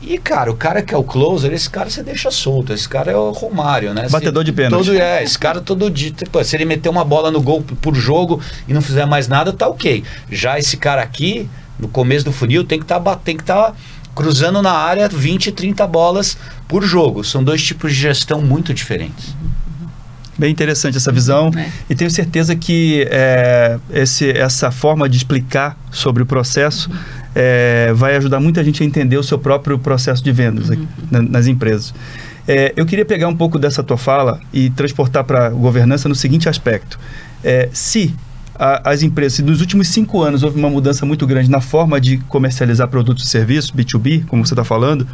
[0.07, 2.73] E, cara, o cara que é o closer, esse cara você deixa solto.
[2.73, 4.07] Esse cara é o Romário, né?
[4.11, 4.87] Batedor de pênalti.
[4.87, 6.11] Todo, é, esse cara todo dia.
[6.11, 9.53] Tipo, se ele meter uma bola no gol por jogo e não fizer mais nada,
[9.53, 10.05] tá ok.
[10.31, 13.75] Já esse cara aqui, no começo do funil, tem que tá, estar tá
[14.15, 16.37] cruzando na área 20, 30 bolas
[16.69, 17.25] por jogo.
[17.25, 19.35] São dois tipos de gestão muito diferentes.
[20.37, 21.69] Bem interessante essa visão é.
[21.89, 26.97] e tenho certeza que é, esse, essa forma de explicar sobre o processo uhum.
[27.35, 30.87] é, vai ajudar muita gente a entender o seu próprio processo de vendas uhum.
[31.11, 31.95] na, nas empresas.
[32.47, 36.15] É, eu queria pegar um pouco dessa tua fala e transportar para a governança no
[36.15, 36.99] seguinte aspecto.
[37.73, 38.15] Se
[38.55, 42.01] a, as empresas, se nos últimos cinco anos houve uma mudança muito grande na forma
[42.01, 45.07] de comercializar produtos e serviços, B2B, como você está falando,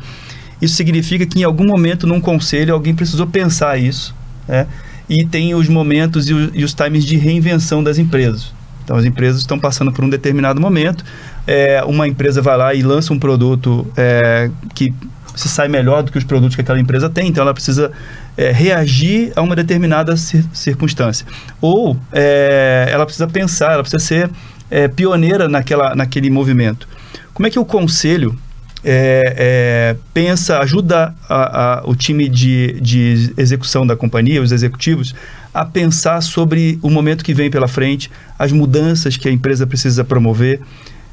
[0.61, 4.15] isso significa que em algum momento num conselho alguém precisou pensar isso,
[4.47, 4.67] né?
[5.11, 8.53] E tem os momentos e, o, e os times de reinvenção das empresas.
[8.85, 11.05] Então, as empresas estão passando por um determinado momento.
[11.47, 14.95] É, uma empresa vai lá e lança um produto é, que
[15.35, 17.93] se sai melhor do que os produtos que aquela empresa tem, então ela precisa
[18.37, 21.27] é, reagir a uma determinada cir circunstância.
[21.61, 24.31] Ou é, ela precisa pensar, ela precisa ser
[24.71, 26.89] é, pioneira naquela, naquele movimento.
[27.33, 28.37] Como é que o conselho
[28.85, 35.15] é, é, pensa, ajuda a, a, o time de, de execução da companhia, os executivos,
[35.53, 40.05] a pensar sobre o momento que vem pela frente, as mudanças que a empresa precisa
[40.05, 40.61] promover.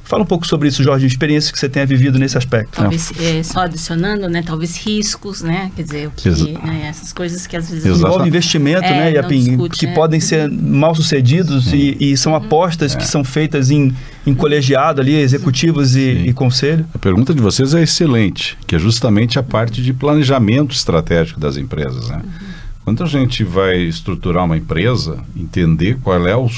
[0.08, 2.78] Fala um pouco sobre isso, Jorge, experiências que você tenha vivido nesse aspecto.
[2.78, 7.58] Talvez, é, só adicionando, né, talvez riscos, né, quer dizer, que, né, essas coisas que
[7.58, 7.86] às vezes...
[7.86, 9.93] Envolve investimento, é, né, Yapim, discute, que é.
[9.93, 13.05] podem ser mal sucedidos e, e, são apostas que é.
[13.05, 13.93] são feitas em,
[14.26, 16.86] em colegiado ali, executivos e, e, conselho.
[16.93, 21.58] A pergunta de vocês é excelente, que é justamente a parte de planejamento estratégico das
[21.58, 22.22] empresas, né?
[22.24, 22.47] Uhum.
[22.86, 26.49] Quando a gente vai estruturar uma empresa, entender qual é o,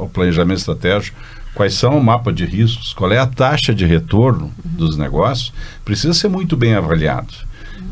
[0.00, 1.18] o planejamento estratégico,
[1.54, 4.72] quais são o mapa de riscos, qual é a taxa de retorno uhum.
[4.76, 5.52] dos negócios,
[5.84, 7.34] precisa ser muito bem avaliado.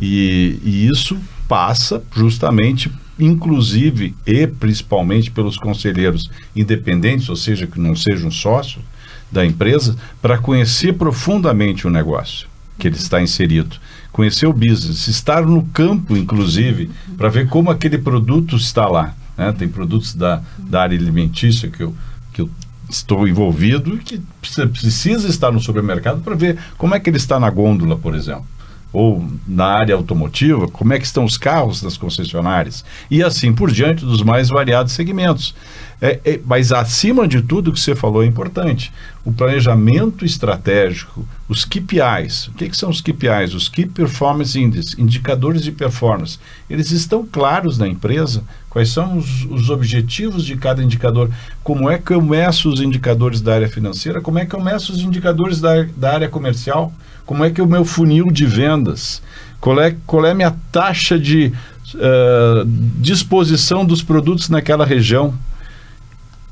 [0.00, 7.96] E, e isso passa justamente, inclusive e principalmente pelos conselheiros independentes, ou seja, que não
[7.96, 8.84] sejam sócios
[9.30, 12.46] da empresa, para conhecer profundamente o negócio
[12.78, 13.76] que ele está inserido,
[14.12, 19.14] conhecer o business, estar no campo, inclusive, para ver como aquele produto está lá.
[19.36, 19.52] Né?
[19.52, 21.94] Tem produtos da, da área alimentícia que eu,
[22.32, 22.50] que eu
[22.88, 24.22] estou envolvido e que
[24.68, 28.46] precisa estar no supermercado para ver como é que ele está na gôndola, por exemplo.
[28.92, 32.84] Ou na área automotiva, como é que estão os carros das concessionárias.
[33.10, 35.54] E assim por diante dos mais variados segmentos.
[36.00, 38.92] É, é, mas acima de tudo o que você falou é importante.
[39.24, 42.48] O planejamento estratégico, os KPIs.
[42.48, 43.54] O que, que são os KPIs?
[43.54, 46.38] Os Key Performance Index, indicadores de performance.
[46.68, 48.44] Eles estão claros na empresa?
[48.68, 51.30] Quais são os, os objetivos de cada indicador?
[51.64, 54.20] Como é que eu meço os indicadores da área financeira?
[54.20, 56.92] Como é que eu meço os indicadores da, da área comercial?
[57.26, 59.20] Como é que é o meu funil de vendas?
[59.60, 61.52] Qual é, qual é a minha taxa de
[61.94, 62.64] uh,
[62.98, 65.34] disposição dos produtos naquela região.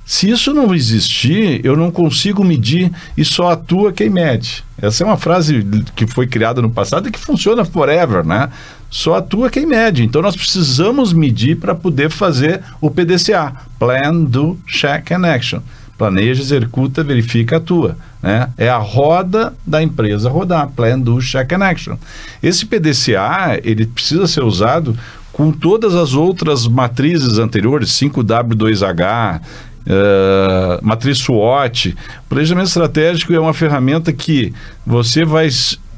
[0.06, 4.62] Se isso não existir, eu não consigo medir e só atua quem mede.
[4.80, 5.66] Essa é uma frase
[5.96, 8.50] que foi criada no passado e que funciona forever, né?
[8.90, 10.04] Só atua quem mede.
[10.04, 15.60] Então nós precisamos medir para poder fazer o PDCA, Plan, Do, Check and Action.
[15.96, 17.96] Planeja, executa, verifica, atua.
[18.24, 18.48] Né?
[18.56, 21.96] É a roda da empresa rodar, Plan, Do, Check and Action.
[22.42, 24.96] Esse PDCA, ele precisa ser usado
[25.30, 29.40] com todas as outras matrizes anteriores, 5W2H,
[29.86, 31.94] Uh, matriz SWOT.
[32.26, 34.50] Planejamento estratégico é uma ferramenta que
[34.86, 35.46] você vai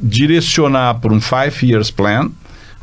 [0.00, 2.28] direcionar para um five years plan,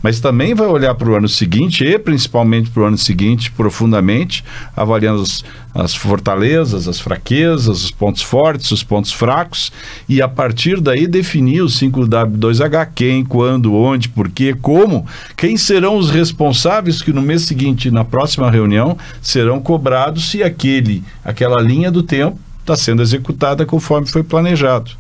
[0.03, 4.43] mas também vai olhar para o ano seguinte e principalmente para o ano seguinte profundamente,
[4.75, 5.43] avaliando as,
[5.73, 9.71] as, fortalezas, as fraquezas, os pontos fortes, os pontos fracos
[10.07, 15.97] e a partir daí definir os 5W2H, quem, quando, onde, por quê, como, quem serão
[15.97, 21.89] os responsáveis que no mês seguinte, na próxima reunião, serão cobrados se aquele, aquela linha
[21.89, 24.91] do tempo está sendo executada conforme foi planejado.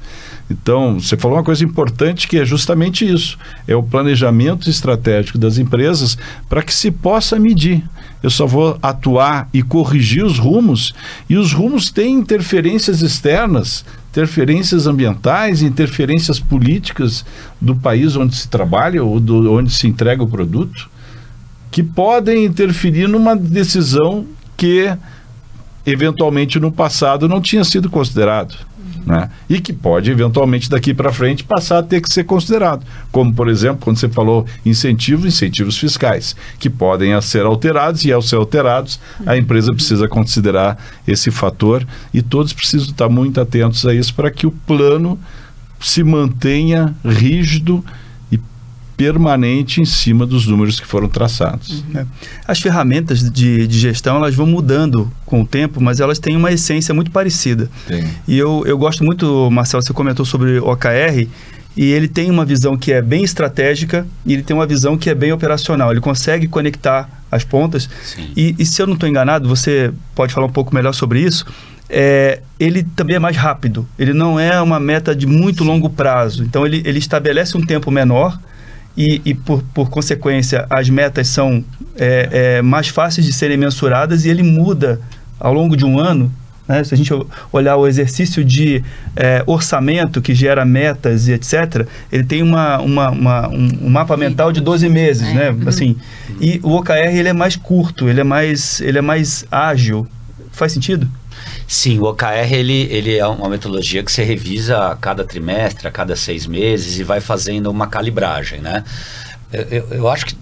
[0.49, 3.37] Então, você falou uma coisa importante que é justamente isso:
[3.67, 6.17] é o planejamento estratégico das empresas
[6.49, 7.83] para que se possa medir.
[8.21, 10.93] Eu só vou atuar e corrigir os rumos,
[11.29, 17.25] e os rumos têm interferências externas, interferências ambientais, interferências políticas
[17.59, 20.89] do país onde se trabalha ou do, onde se entrega o produto,
[21.69, 24.25] que podem interferir numa decisão
[24.55, 24.95] que
[25.85, 28.55] eventualmente no passado não tinha sido considerado
[29.05, 29.29] né?
[29.49, 32.85] e que pode, eventualmente, daqui para frente, passar a ter que ser considerado.
[33.11, 38.21] Como, por exemplo, quando você falou incentivos, incentivos fiscais, que podem ser alterados e, ao
[38.21, 40.77] ser alterados, a empresa precisa considerar
[41.07, 45.19] esse fator e todos precisam estar muito atentos a isso para que o plano
[45.79, 47.83] se mantenha rígido
[48.95, 51.83] permanente em cima dos números que foram traçados.
[51.93, 52.01] Uhum.
[52.01, 52.05] É.
[52.47, 56.51] As ferramentas de, de, gestão elas vão mudando com o tempo, mas elas têm uma
[56.51, 57.69] essência muito parecida.
[57.87, 58.07] Tem.
[58.27, 61.27] E eu, eu gosto muito, Marcelo, você comentou sobre o OKR,
[61.75, 65.09] e ele tem uma visão que é bem estratégica e ele tem uma visão que
[65.09, 65.91] é bem operacional.
[65.91, 67.89] Ele consegue conectar as pontas.
[68.37, 71.45] E, e, se eu não estou enganado, você pode falar um pouco melhor sobre isso.
[71.89, 73.87] É, ele também é mais rápido.
[73.97, 76.43] Ele não é uma meta de muito longo prazo.
[76.43, 78.39] Então ele, ele estabelece um tempo menor
[78.95, 81.63] e, e por, por consequência, as metas são
[81.97, 84.99] é, é, mais fáceis de serem mensuradas e ele muda
[85.39, 86.31] ao longo de um ano.
[86.67, 86.83] Né?
[86.83, 87.11] Se a gente
[87.51, 88.83] olhar o exercício de
[89.15, 94.51] é, orçamento que gera metas e etc., ele tem uma, uma, uma um, mapa mental
[94.51, 95.27] de 12 meses.
[95.27, 95.33] É.
[95.33, 95.49] Né?
[95.49, 95.67] Uhum.
[95.67, 95.97] Assim,
[96.39, 100.07] e o OKR ele é mais curto, ele é mais, ele é mais ágil.
[100.51, 101.09] Faz sentido?
[101.67, 105.91] Sim, o OKR ele, ele é uma metodologia que você revisa a cada trimestre, a
[105.91, 108.83] cada seis meses e vai fazendo uma calibragem, né?
[109.51, 110.35] Eu, eu, eu acho que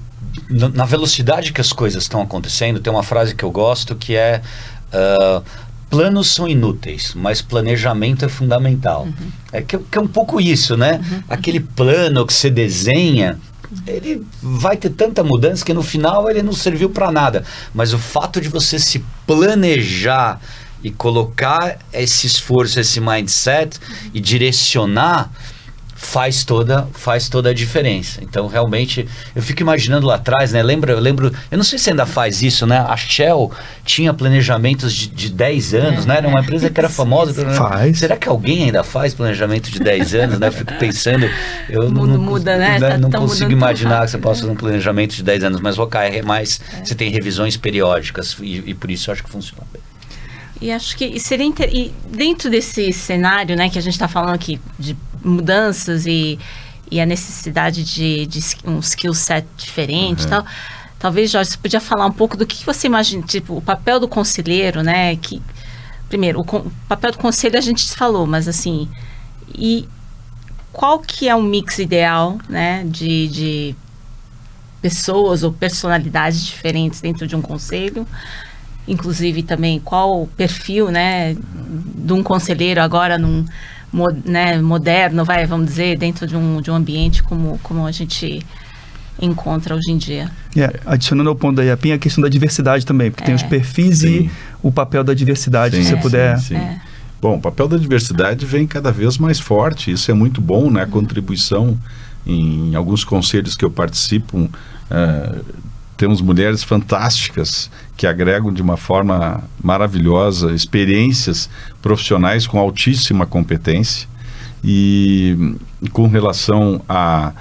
[0.49, 4.41] na velocidade que as coisas estão acontecendo, tem uma frase que eu gosto que é
[4.93, 5.43] uh,
[5.89, 9.03] planos são inúteis, mas planejamento é fundamental.
[9.03, 9.31] Uhum.
[9.51, 11.01] É que, que, é um pouco isso, né?
[11.03, 11.23] Uhum.
[11.29, 13.37] Aquele plano que você desenha,
[13.85, 17.43] ele vai ter tanta mudança que no final ele não serviu para nada.
[17.73, 20.39] Mas o fato de você se planejar
[20.83, 23.79] e colocar esse esforço, esse mindset
[24.13, 25.31] e direcionar
[26.01, 28.19] faz toda faz toda a diferença.
[28.23, 30.61] Então realmente eu fico imaginando lá atrás, né?
[30.63, 32.79] Lembra, eu lembro, eu não sei se ainda faz isso, né?
[32.79, 33.51] A Shell
[33.85, 36.17] tinha planejamentos de, de 10 anos, é, né?
[36.17, 37.45] Era uma empresa que era famosa.
[37.53, 37.99] Faz.
[37.99, 40.47] Será que alguém ainda faz planejamento de 10 anos, né?
[40.47, 41.29] Eu fico pensando,
[41.69, 42.79] eu muda, não, muda, né?
[42.79, 42.89] né?
[42.89, 45.83] Tá não consigo imaginar que você possa fazer um planejamento de 10 anos, mas o
[45.83, 46.83] OKR é mais, é.
[46.83, 49.90] você tem revisões periódicas e, e por isso eu acho que funciona bem.
[50.61, 51.69] E acho que seria inter...
[51.73, 56.37] e dentro desse cenário, né, que a gente está falando aqui de mudanças e,
[56.89, 60.29] e a necessidade de, de um skill set diferente, uhum.
[60.29, 60.45] tal.
[60.99, 64.07] Talvez Jorge, você podia falar um pouco do que você imagina, tipo o papel do
[64.07, 65.15] conselheiro, né?
[65.15, 65.41] Que
[66.07, 68.87] primeiro o, o papel do conselho a gente falou, mas assim
[69.55, 69.87] e
[70.71, 73.75] qual que é o mix ideal, né, de, de
[74.81, 78.07] pessoas ou personalidades diferentes dentro de um conselho?
[78.87, 81.35] Inclusive também qual o perfil, né,
[81.95, 83.45] de um conselheiro agora num
[84.25, 88.45] né, moderno, vai, vamos dizer, dentro de um, de um ambiente como, como a gente
[89.21, 90.31] encontra hoje em dia.
[90.55, 93.27] Yeah, é, adicionando ao ponto da IAPIN, a questão da diversidade também, porque é.
[93.27, 94.07] tem os perfis sim.
[94.07, 94.31] e
[94.63, 96.39] o papel da diversidade, sim, se você puder...
[96.39, 96.79] Sim, é.
[97.21, 100.81] Bom, o papel da diversidade vem cada vez mais forte, isso é muito bom, né?
[100.81, 101.77] A contribuição
[102.25, 105.45] em alguns conselhos que eu participo, uh,
[106.01, 111.47] temos mulheres fantásticas que agregam de uma forma maravilhosa experiências
[111.79, 114.09] profissionais com altíssima competência.
[114.63, 115.55] E
[115.93, 117.33] com relação a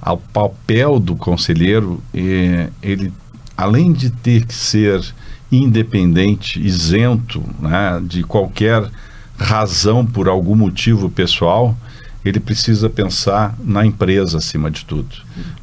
[0.00, 3.12] ao papel do conselheiro, é, ele,
[3.56, 5.00] além de ter que ser
[5.52, 8.82] independente, isento né, de qualquer
[9.38, 11.76] razão por algum motivo pessoal,
[12.24, 15.16] ele precisa pensar na empresa acima de tudo.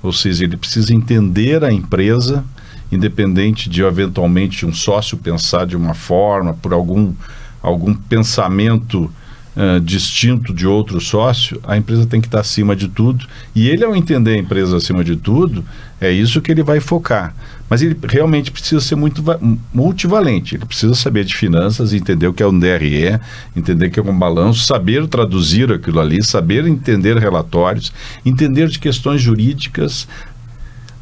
[0.03, 2.43] Ou seja, ele precisa entender a empresa,
[2.91, 7.14] independente de eventualmente um sócio pensar de uma forma, por algum,
[7.62, 9.12] algum pensamento
[9.55, 13.25] uh, distinto de outro sócio, a empresa tem que estar acima de tudo.
[13.55, 15.63] E ele, ao entender a empresa acima de tudo,
[15.99, 17.35] é isso que ele vai focar.
[17.69, 19.23] Mas ele realmente precisa ser muito
[19.73, 20.55] multivalente.
[20.55, 23.19] Ele precisa saber de finanças, entender o que é um DRE,
[23.55, 27.91] entender o que é um balanço, saber traduzir aquilo ali, saber entender relatórios,
[28.25, 30.07] entender de questões jurídicas,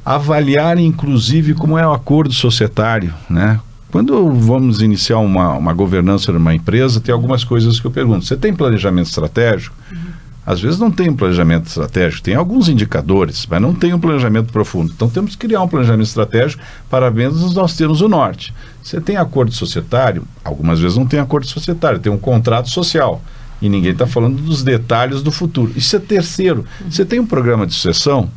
[0.03, 3.59] avaliar inclusive como é o acordo societário, né?
[3.91, 8.25] Quando vamos iniciar uma, uma governança de uma empresa, tem algumas coisas que eu pergunto.
[8.25, 9.75] Você tem planejamento estratégico?
[9.91, 9.97] Uhum.
[10.45, 14.51] Às vezes não tem um planejamento estratégico, tem alguns indicadores, mas não tem um planejamento
[14.53, 14.93] profundo.
[14.95, 18.53] Então temos que criar um planejamento estratégico para menos nós termos o norte.
[18.81, 20.23] Você tem acordo societário?
[20.45, 23.21] Algumas vezes não tem acordo societário, tem um contrato social.
[23.61, 25.73] E ninguém está falando dos detalhes do futuro.
[25.75, 26.63] Isso é terceiro.
[26.79, 26.91] Uhum.
[26.91, 28.29] Você tem um programa de sucessão?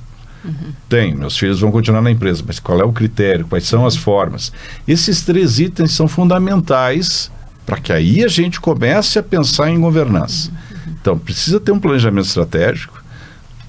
[0.45, 0.73] Uhum.
[0.89, 3.47] Tem, meus filhos vão continuar na empresa, mas qual é o critério?
[3.47, 4.53] Quais são as formas?
[4.89, 7.31] Esses três itens são fundamentais
[7.67, 10.51] para que aí a gente comece a pensar em governança.
[10.51, 10.95] Uhum.
[11.01, 13.03] Então, precisa ter um planejamento estratégico,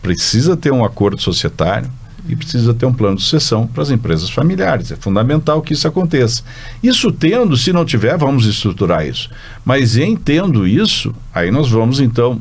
[0.01, 1.89] precisa ter um acordo societário
[2.27, 4.91] e precisa ter um plano de sucessão para as empresas familiares.
[4.91, 6.43] É fundamental que isso aconteça.
[6.81, 9.29] Isso tendo, se não tiver, vamos estruturar isso.
[9.65, 12.39] Mas em tendo isso, aí nós vamos então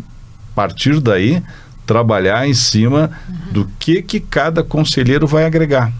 [0.55, 1.43] partir daí
[1.91, 3.53] trabalhar em cima uhum.
[3.53, 5.93] do que que cada conselheiro vai agregar.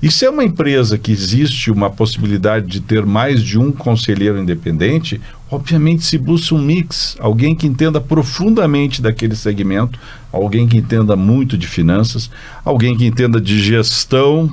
[0.00, 4.38] E se é uma empresa que existe uma possibilidade de ter mais de um conselheiro
[4.38, 5.20] independente,
[5.50, 9.98] obviamente se busca um mix, alguém que entenda profundamente daquele segmento,
[10.30, 12.30] alguém que entenda muito de finanças,
[12.64, 14.48] alguém que entenda de gestão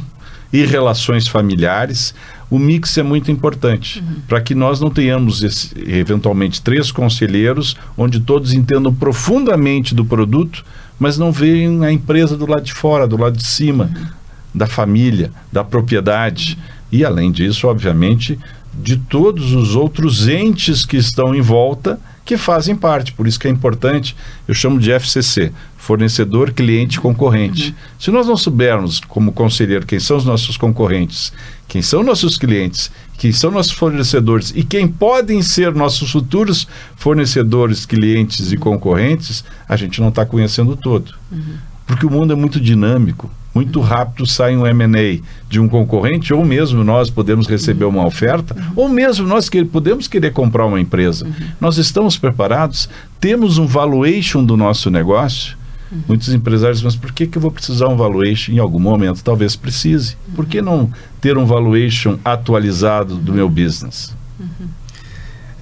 [0.51, 2.15] e relações familiares.
[2.51, 4.21] O mix é muito importante uhum.
[4.27, 10.63] para que nós não tenhamos esse, eventualmente três conselheiros onde todos entendam profundamente do produto,
[10.99, 13.89] mas não veem a empresa do lado de fora, do lado de cima.
[13.95, 14.21] Uhum
[14.53, 16.57] da família, da propriedade
[16.91, 18.37] e, além disso, obviamente,
[18.73, 23.13] de todos os outros entes que estão em volta que fazem parte.
[23.13, 24.15] Por isso que é importante,
[24.47, 27.69] eu chamo de FCC, fornecedor, cliente, concorrente.
[27.69, 27.75] Uhum.
[27.99, 31.33] Se nós não soubermos, como conselheiro, quem são os nossos concorrentes,
[31.67, 37.85] quem são nossos clientes, quem são nossos fornecedores e quem podem ser nossos futuros fornecedores,
[37.85, 41.13] clientes e concorrentes, a gente não está conhecendo todo.
[41.31, 41.55] Uhum.
[41.85, 46.45] Porque o mundo é muito dinâmico muito rápido sai um M&A de um concorrente, ou
[46.45, 51.27] mesmo nós podemos receber uma oferta, ou mesmo nós que podemos querer comprar uma empresa.
[51.59, 52.89] Nós estamos preparados,
[53.19, 55.59] temos um valuation do nosso negócio.
[56.07, 58.53] Muitos empresários, mas por que, que eu vou precisar um valuation?
[58.53, 60.15] Em algum momento talvez precise.
[60.33, 60.89] Por que não
[61.19, 64.15] ter um valuation atualizado do meu business?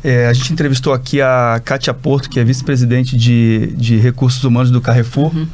[0.04, 4.72] É, a gente entrevistou aqui a Kátia Porto, que é vice-presidente de, de recursos humanos
[4.72, 5.36] do Carrefour.
[5.36, 5.48] Uhum.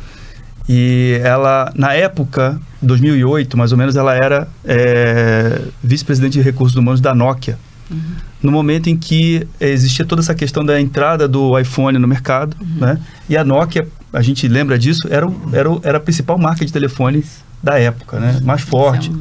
[0.68, 7.00] E ela, na época, 2008, mais ou menos, ela era é, vice-presidente de recursos humanos
[7.00, 7.58] da Nokia.
[7.90, 8.00] Uhum.
[8.42, 12.80] No momento em que existia toda essa questão da entrada do iPhone no mercado, uhum.
[12.80, 13.00] né?
[13.30, 17.44] E a Nokia, a gente lembra disso, era, era, era a principal marca de telefones
[17.62, 18.40] da época, né?
[18.44, 19.12] Mais forte.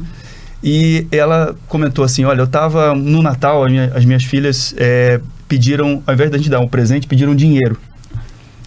[0.63, 6.01] E ela comentou assim, olha, eu estava no Natal, minha, as minhas filhas é, pediram,
[6.07, 7.77] ao invés da gente dar um presente, pediram dinheiro.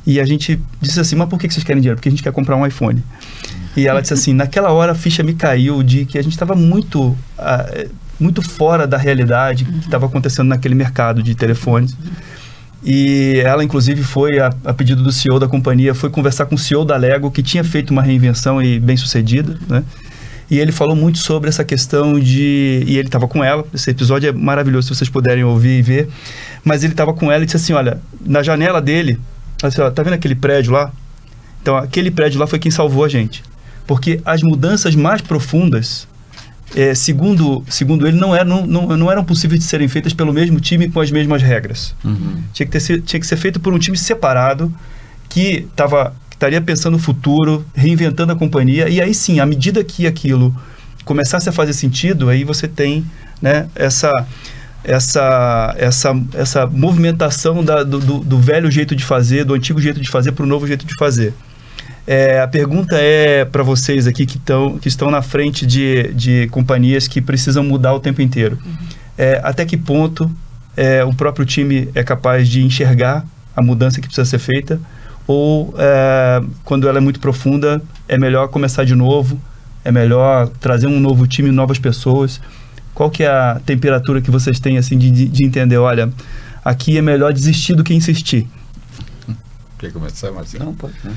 [0.08, 1.96] E a gente disse assim, mas por que vocês querem dinheiro?
[1.96, 3.04] Porque a gente quer comprar um iPhone.
[3.76, 6.54] E ela disse assim, naquela hora a ficha me caiu de que a gente estava
[6.54, 11.94] muito, uh, muito fora da realidade que estava acontecendo naquele mercado de telefones.
[12.82, 16.58] E ela, inclusive, foi, a, a, pedido do CEO da companhia, foi conversar com o
[16.58, 19.84] CEO da Lego, que tinha feito uma reinvenção e bem sucedida, né?
[20.50, 22.82] E ele falou muito sobre essa questão de.
[22.86, 26.08] E ele estava com ela, esse episódio é maravilhoso se vocês puderem ouvir e ver.
[26.64, 29.20] Mas ele estava com ela e disse assim: olha, na janela dele
[29.62, 30.92] Assim, ó, tá vendo aquele prédio lá?
[31.60, 33.42] Então, aquele prédio lá foi quem salvou a gente.
[33.86, 36.06] Porque as mudanças mais profundas,
[36.76, 40.60] é, segundo, segundo ele, não eram, não, não eram possíveis de serem feitas pelo mesmo
[40.60, 41.94] time com as mesmas regras.
[42.04, 42.42] Uhum.
[42.52, 44.72] Tinha, que ter, tinha que ser feito por um time separado
[45.28, 50.06] que estava estaria pensando no futuro, reinventando a companhia, e aí sim, à medida que
[50.06, 50.54] aquilo
[51.04, 53.04] começasse a fazer sentido, aí você tem
[53.42, 54.12] né, essa
[54.84, 60.08] essa, essa, essa movimentação da, do, do, velho jeito de fazer, do antigo jeito de
[60.08, 61.34] fazer para o novo jeito de fazer.
[62.06, 66.48] É, a pergunta é para vocês aqui que, tão, que estão na frente de, de
[66.48, 68.58] companhias que precisam mudar o tempo inteiro.
[68.64, 68.72] Uhum.
[69.18, 70.30] É, até que ponto
[70.76, 74.80] é, o próprio time é capaz de enxergar a mudança que precisa ser feita?
[75.28, 79.38] ou é, quando ela é muito profunda, é melhor começar de novo,
[79.84, 82.40] é melhor trazer um novo time, novas pessoas?
[82.98, 86.12] Qual que é a temperatura que vocês têm assim de, de entender, olha,
[86.64, 88.44] aqui é melhor desistir do que insistir?
[89.78, 90.64] Quer começar, Marcelo?
[90.64, 90.94] Não, pode.
[91.04, 91.12] Não.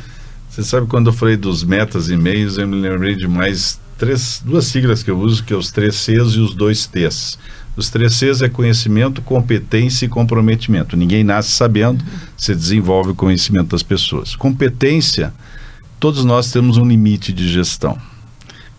[0.47, 4.43] Você sabe quando eu falei dos metas e meios, eu me lembrei de mais três,
[4.45, 7.39] duas siglas que eu uso, que é os três Cs e os dois Ts.
[7.75, 10.95] Os três Cs é conhecimento, competência e comprometimento.
[10.95, 12.05] Ninguém nasce sabendo,
[12.37, 14.35] você desenvolve o conhecimento das pessoas.
[14.35, 15.33] Competência,
[15.99, 17.97] todos nós temos um limite de gestão.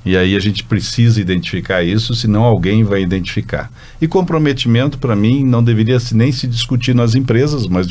[0.05, 3.71] E aí a gente precisa identificar isso, senão alguém vai identificar.
[4.01, 7.87] E comprometimento, para mim, não deveria nem se discutir nas empresas, mas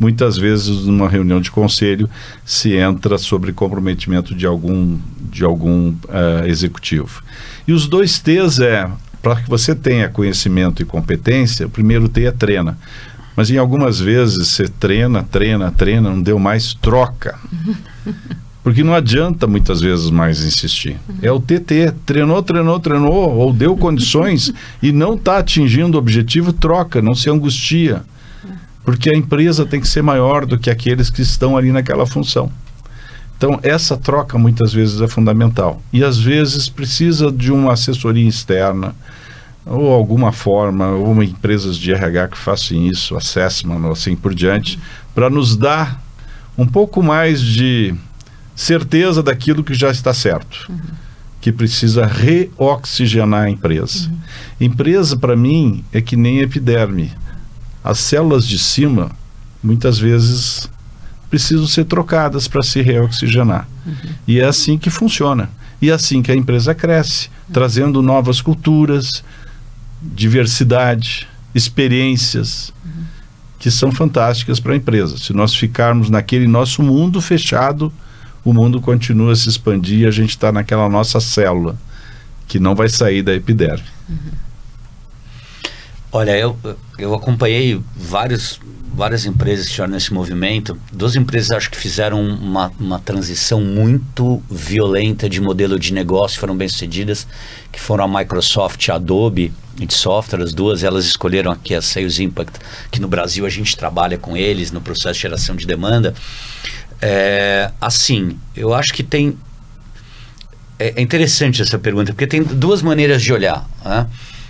[0.00, 2.08] muitas vezes numa reunião de conselho
[2.44, 4.98] se entra sobre comprometimento de algum,
[5.30, 7.22] de algum uh, executivo.
[7.68, 8.88] E os dois T's é,
[9.20, 12.78] para que você tenha conhecimento e competência, o primeiro T é treina.
[13.36, 17.38] Mas em algumas vezes você treina, treina, treina, não deu mais, troca.
[18.64, 20.96] Porque não adianta muitas vezes mais insistir.
[21.20, 21.92] É o TT.
[22.06, 24.50] Treinou, treinou, treinou, ou deu condições
[24.82, 28.02] e não está atingindo o objetivo, troca, não se angustia.
[28.82, 32.50] Porque a empresa tem que ser maior do que aqueles que estão ali naquela função.
[33.36, 35.82] Então, essa troca muitas vezes é fundamental.
[35.92, 38.94] E às vezes precisa de uma assessoria externa,
[39.66, 44.78] ou alguma forma, ou uma empresas de RH que façam isso, assessment, assim por diante,
[45.14, 46.02] para nos dar
[46.56, 47.94] um pouco mais de
[48.54, 50.66] certeza daquilo que já está certo.
[50.68, 50.78] Uhum.
[51.40, 54.08] Que precisa reoxigenar a empresa.
[54.08, 54.18] Uhum.
[54.60, 57.12] Empresa, para mim, é que nem epiderme.
[57.82, 59.10] As células de cima,
[59.62, 60.70] muitas vezes,
[61.28, 63.68] precisam ser trocadas para se reoxigenar.
[63.84, 63.94] Uhum.
[64.26, 65.50] E é assim que funciona.
[65.82, 69.22] E é assim que a empresa cresce, trazendo novas culturas,
[70.00, 72.72] diversidade, experiências
[73.58, 75.16] que são fantásticas para a empresa.
[75.16, 77.90] Se nós ficarmos naquele nosso mundo fechado,
[78.44, 81.76] o mundo continua a se expandir e a gente está naquela nossa célula
[82.46, 83.86] que não vai sair da epiderme.
[84.08, 84.44] Uhum.
[86.12, 86.56] Olha, eu,
[86.96, 88.60] eu acompanhei vários,
[88.94, 90.78] várias empresas que estiveram nesse movimento.
[90.92, 96.56] Duas empresas acho que fizeram uma, uma transição muito violenta de modelo de negócio, foram
[96.56, 97.26] bem sucedidas,
[97.72, 101.82] que foram a Microsoft e a Adobe de software, as duas, elas escolheram aqui a
[101.82, 102.60] Sales Impact,
[102.92, 106.14] que no Brasil a gente trabalha com eles no processo de geração de demanda.
[107.00, 109.36] É, assim, eu acho que tem.
[110.78, 113.68] É, é, interessante essa pergunta, porque tem duas maneiras de olhar.
[113.84, 114.06] Né?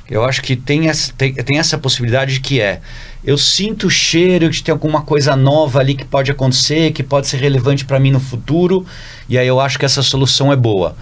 [0.09, 2.81] Eu acho que tem essa, tem, tem essa possibilidade que é.
[3.25, 7.27] Eu sinto o cheiro de ter alguma coisa nova ali que pode acontecer, que pode
[7.27, 8.87] ser relevante para mim no futuro,
[9.29, 10.95] e aí eu acho que essa solução é boa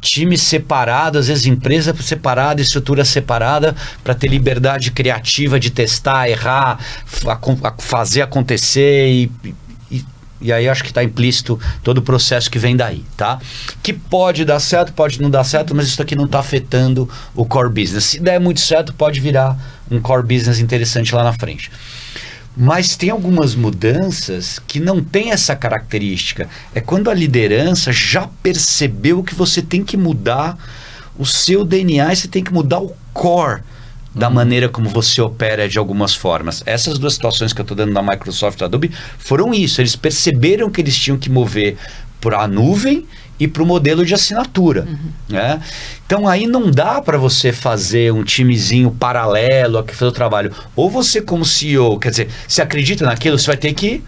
[0.00, 6.78] time separado, às vezes empresa separada, estrutura separada, para ter liberdade criativa de testar, errar,
[7.78, 9.30] fazer acontecer e,
[10.40, 13.38] e aí acho que está implícito todo o processo que vem daí, tá?
[13.82, 17.44] Que pode dar certo, pode não dar certo, mas isso aqui não está afetando o
[17.44, 18.04] core business.
[18.04, 19.56] Se der muito certo, pode virar
[19.90, 21.70] um core business interessante lá na frente.
[22.56, 26.48] Mas tem algumas mudanças que não tem essa característica.
[26.74, 30.58] É quando a liderança já percebeu que você tem que mudar
[31.20, 33.60] o seu DNA você tem que mudar o core
[34.14, 34.34] da uhum.
[34.34, 36.62] maneira como você opera de algumas formas.
[36.66, 39.80] Essas duas situações que eu estou dando da Microsoft e da Adobe foram isso.
[39.80, 41.76] Eles perceberam que eles tinham que mover
[42.20, 43.06] para a nuvem
[43.38, 44.82] e para o modelo de assinatura.
[44.82, 44.98] Uhum.
[45.28, 45.60] Né?
[46.04, 50.52] Então aí não dá para você fazer um timezinho paralelo a que fazer o trabalho.
[50.76, 54.02] Ou você, como CEO, quer dizer, se acredita naquilo, você vai ter que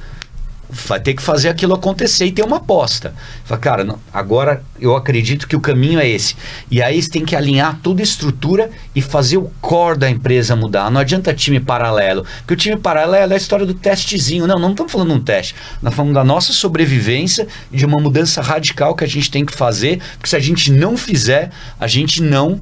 [0.72, 3.14] vai ter que fazer aquilo acontecer e ter uma aposta.
[3.44, 6.34] Fala, cara, não, agora eu acredito que o caminho é esse.
[6.70, 10.56] E aí você tem que alinhar toda a estrutura e fazer o core da empresa
[10.56, 10.90] mudar.
[10.90, 12.24] Não adianta time paralelo.
[12.38, 14.46] Porque o time paralelo é a história do testezinho.
[14.46, 15.54] Não, não estamos falando de um teste.
[15.82, 19.52] Nós falando da nossa sobrevivência e de uma mudança radical que a gente tem que
[19.52, 20.00] fazer.
[20.14, 22.58] Porque se a gente não fizer, a gente não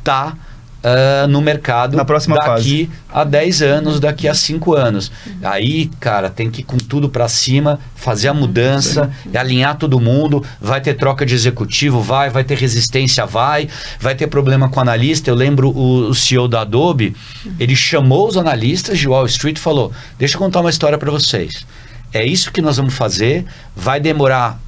[0.00, 0.34] está
[0.82, 2.90] uh, no mercado Na próxima daqui fase.
[3.12, 5.12] a 10 anos, daqui a 5 anos.
[5.42, 10.44] Aí, cara, tem que ir com tudo para cima, fazer a mudança, alinhar todo mundo.
[10.60, 13.68] Vai ter troca de executivo, vai, vai ter resistência, vai,
[14.00, 15.30] vai ter problema com analista.
[15.30, 17.14] Eu lembro o, o CEO da Adobe,
[17.58, 21.10] ele chamou os analistas de Wall Street e falou: Deixa eu contar uma história para
[21.10, 21.64] vocês.
[22.12, 24.60] É isso que nós vamos fazer, vai demorar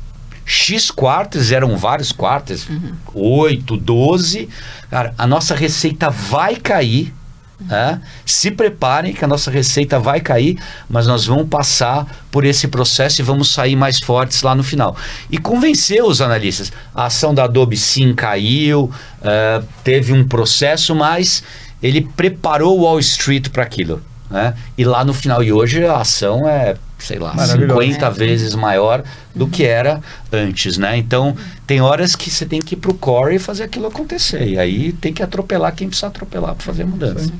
[0.44, 2.92] X quartos, eram vários quartos, uhum.
[3.14, 4.48] 8, 12.
[4.90, 7.12] Cara, a nossa receita vai cair.
[7.60, 8.00] Uhum.
[8.26, 13.20] Se preparem que a nossa receita vai cair, mas nós vamos passar por esse processo
[13.20, 14.96] e vamos sair mais fortes lá no final.
[15.30, 16.72] E convenceu os analistas.
[16.94, 18.90] A ação da Adobe sim caiu,
[19.20, 21.42] uh, teve um processo, mas
[21.82, 24.02] ele preparou o Wall Street para aquilo.
[24.30, 24.54] Né?
[24.76, 26.76] E lá no final, e hoje a ação é
[27.06, 27.80] sei lá, Maravilhoso.
[27.80, 29.02] 50 vezes maior
[29.34, 30.00] do que era
[30.32, 30.96] antes, né?
[30.96, 31.36] Então,
[31.66, 34.46] tem horas que você tem que ir pro core e fazer aquilo acontecer.
[34.46, 37.30] E aí tem que atropelar quem precisa atropelar para fazer a mudança.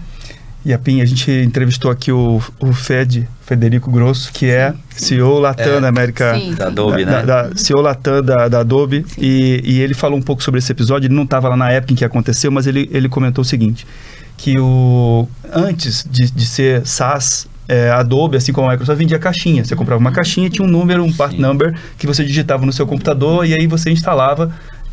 [0.65, 5.39] E a Pim, a gente entrevistou aqui o, o Fed, Federico Grosso, que é CEO
[5.39, 5.81] Latam É.
[5.81, 6.35] da América.
[6.39, 6.71] Sim, Da sim.
[6.71, 7.23] Adobe, da, né?
[7.27, 9.05] da, CEO Latam da, da Adobe.
[9.19, 11.07] E, e ele falou um pouco sobre esse episódio.
[11.07, 13.87] Ele não estava lá na época em que aconteceu, mas ele, ele comentou o seguinte:
[14.39, 19.65] que o, antes de, de ser SaaS, é, Adobe, assim como a Microsoft, vendia caixinha.
[19.65, 21.41] Você comprava uma caixinha, tinha um número, um part Sim.
[21.43, 24.51] number, que você digitava no seu computador e aí você instalava.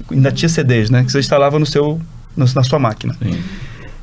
[0.10, 1.04] Ainda tinha CDs, né?
[1.04, 2.00] Que você instalava no seu,
[2.36, 3.16] no- na sua máquina.
[3.22, 3.38] Sim.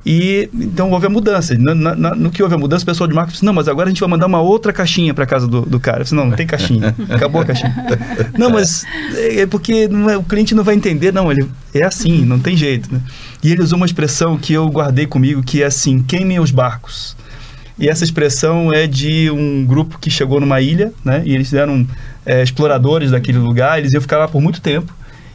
[0.07, 1.55] E então houve a mudança.
[1.59, 3.89] Na- na- no que houve a mudança, o pessoal de marketing disse: não, mas agora
[3.89, 5.99] a gente vai mandar uma outra caixinha para casa do, do cara.
[5.99, 6.95] Eu disse, não, não tem caixinha.
[7.11, 7.75] Acabou a caixinha.
[8.39, 8.85] não, mas
[9.15, 11.31] é é porque é- o cliente não vai entender, não.
[11.31, 12.89] Ele é assim, não tem jeito.
[12.93, 13.01] Né?
[13.43, 17.17] E ele usou uma expressão que eu guardei comigo, que é assim: queimem os barcos.
[17.79, 21.23] E essa expressão é de um grupo que chegou numa ilha, né?
[21.25, 21.87] E eles eram
[22.27, 24.93] é, exploradores daquele lugar, eles iam ficar lá por muito tempo.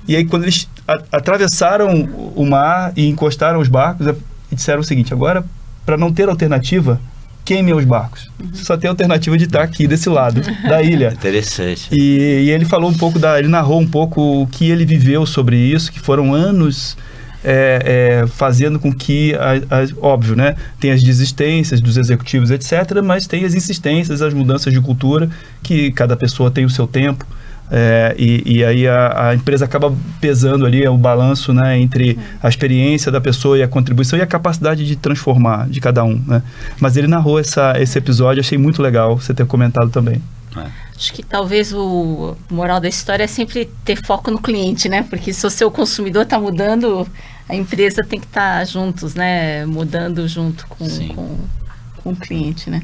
[0.07, 4.15] E aí, quando eles a- atravessaram o mar e encostaram os barcos, é,
[4.51, 5.45] e disseram o seguinte: agora,
[5.85, 6.99] para não ter alternativa,
[7.45, 8.29] queimem os barcos.
[8.51, 11.11] Você só tem a alternativa de estar aqui desse lado da ilha.
[11.15, 11.87] Interessante.
[11.91, 13.39] E, e ele falou um pouco da.
[13.39, 16.97] Ele narrou um pouco o que ele viveu sobre isso, que foram anos
[17.43, 20.55] é, é, fazendo com que, a- as- óbvio, né?
[20.79, 25.29] Tem as desistências dos executivos, etc., mas tem as insistências, as mudanças de cultura,
[25.61, 27.25] que cada pessoa tem o seu tempo.
[27.71, 29.91] é, e, e aí a, a empresa acaba
[30.21, 34.27] pesando ali o balanço né, entre a experiência da pessoa e a contribuição e a
[34.27, 36.21] capacidade de transformar de cada um.
[36.27, 36.43] Né?
[36.79, 40.21] Mas ele narrou essa, esse episódio, achei muito legal você ter comentado também.
[40.55, 40.65] É.
[40.95, 45.03] Acho que talvez o moral da história é sempre ter foco no cliente, né?
[45.09, 47.07] Porque se o seu consumidor está mudando,
[47.47, 49.65] a empresa tem que estar juntos, né?
[49.65, 51.37] Mudando junto com, com,
[52.03, 52.81] com o cliente, né?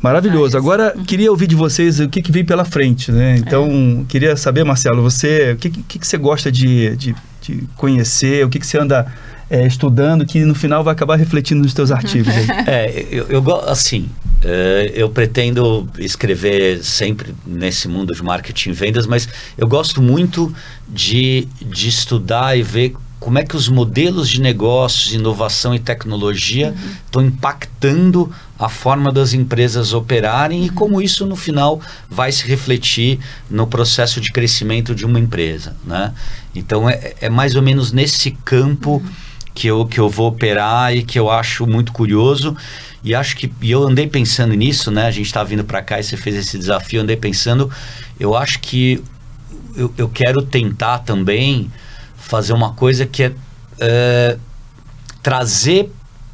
[0.00, 0.56] Maravilhoso.
[0.56, 3.36] Ah, Agora, queria ouvir de vocês o que, que vem pela frente, né?
[3.36, 8.44] Então, queria saber, Marcelo, você, o que, que, que você gosta de, de, de conhecer,
[8.44, 9.12] o que, que você anda
[9.50, 12.46] é, estudando, que no final vai acabar refletindo nos teus artigos aí.
[12.66, 14.08] É, eu, eu go- assim,
[14.42, 19.28] é, eu pretendo escrever sempre nesse mundo de marketing e vendas, mas
[19.58, 20.50] eu gosto muito
[20.88, 26.74] de, de estudar e ver como é que os modelos de negócios, inovação e tecnologia
[27.04, 33.20] estão impactando a forma das empresas operarem e como isso no final vai se refletir
[33.50, 36.12] no processo de crescimento de uma empresa, né?
[36.54, 39.02] Então é, é mais ou menos nesse campo
[39.54, 42.56] que eu, que eu vou operar e que eu acho muito curioso.
[43.04, 45.06] E acho que e eu andei pensando nisso, né?
[45.06, 47.70] A gente está vindo para cá e você fez esse desafio, andei pensando.
[48.18, 49.02] Eu acho que
[49.76, 51.70] eu, eu quero tentar também
[52.30, 53.32] fazer uma coisa que é,
[53.80, 54.36] é,
[55.20, 55.90] trazer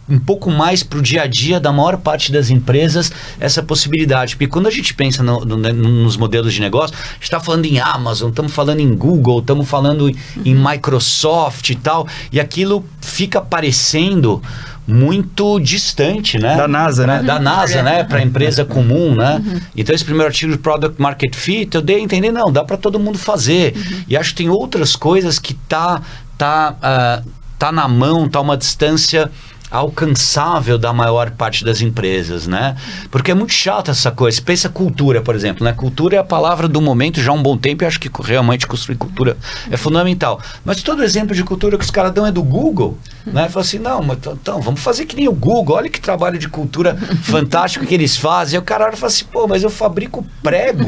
[0.09, 3.11] um pouco mais para o dia a dia da maior parte das empresas
[3.41, 4.37] essa possibilidade.
[4.37, 7.41] Porque quando a gente pensa no- no- né, nos modelos de negócio, a gente está
[7.41, 12.39] falando em Amazon, estamos falando em Google, estamos falando em, em Microsoft e tal, e
[12.39, 14.41] aquilo fica parecendo
[14.87, 16.57] muito distante, né?
[16.57, 17.23] Da NASA, né?
[17.23, 18.05] Da NASA, né?
[18.05, 19.43] Para a empresa comum, né?
[19.77, 22.77] Então, esse primeiro artigo de Product Market Fit, eu dei a entender, não, dá para
[22.77, 23.75] todo mundo fazer.
[24.09, 26.01] E acho que tem outras coisas que tá,
[26.39, 27.23] tá, ah,
[27.59, 29.29] tá na mão, tá uma distância
[29.71, 32.77] alcançável da maior parte das empresas, né?
[33.11, 34.41] Porque é muito chato essa coisa.
[34.41, 35.73] Pensa cultura, por exemplo, né?
[35.73, 38.67] Cultura é a palavra do momento já há um bom tempo e acho que realmente
[38.67, 39.37] construir cultura
[39.71, 40.41] é fundamental.
[40.65, 43.49] Mas todo exemplo de cultura que os caras dão é do Google, né?
[43.49, 45.77] Fala assim, não, mas então, vamos fazer que nem o Google.
[45.77, 48.57] Olha que trabalho de cultura fantástico que eles fazem.
[48.57, 50.87] Aí o cara olha e fala assim, pô, mas eu fabrico prego.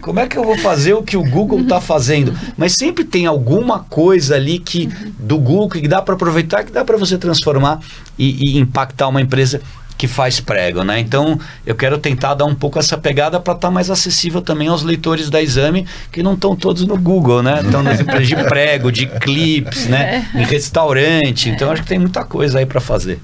[0.00, 2.32] Como é que eu vou fazer o que o Google está fazendo?
[2.56, 4.86] Mas sempre tem alguma coisa ali que
[5.18, 7.79] do Google que dá para aproveitar, que dá para você transformar
[8.18, 9.60] e, e impactar uma empresa
[9.96, 10.98] que faz prego, né?
[10.98, 14.82] Então, eu quero tentar dar um pouco essa pegada para estar mais acessível também aos
[14.82, 17.60] leitores da Exame, que não estão todos no Google, né?
[17.62, 20.26] Estão nas empresas de prego, de clips, né?
[20.34, 21.50] Em restaurante.
[21.50, 23.20] Então, acho que tem muita coisa aí para fazer.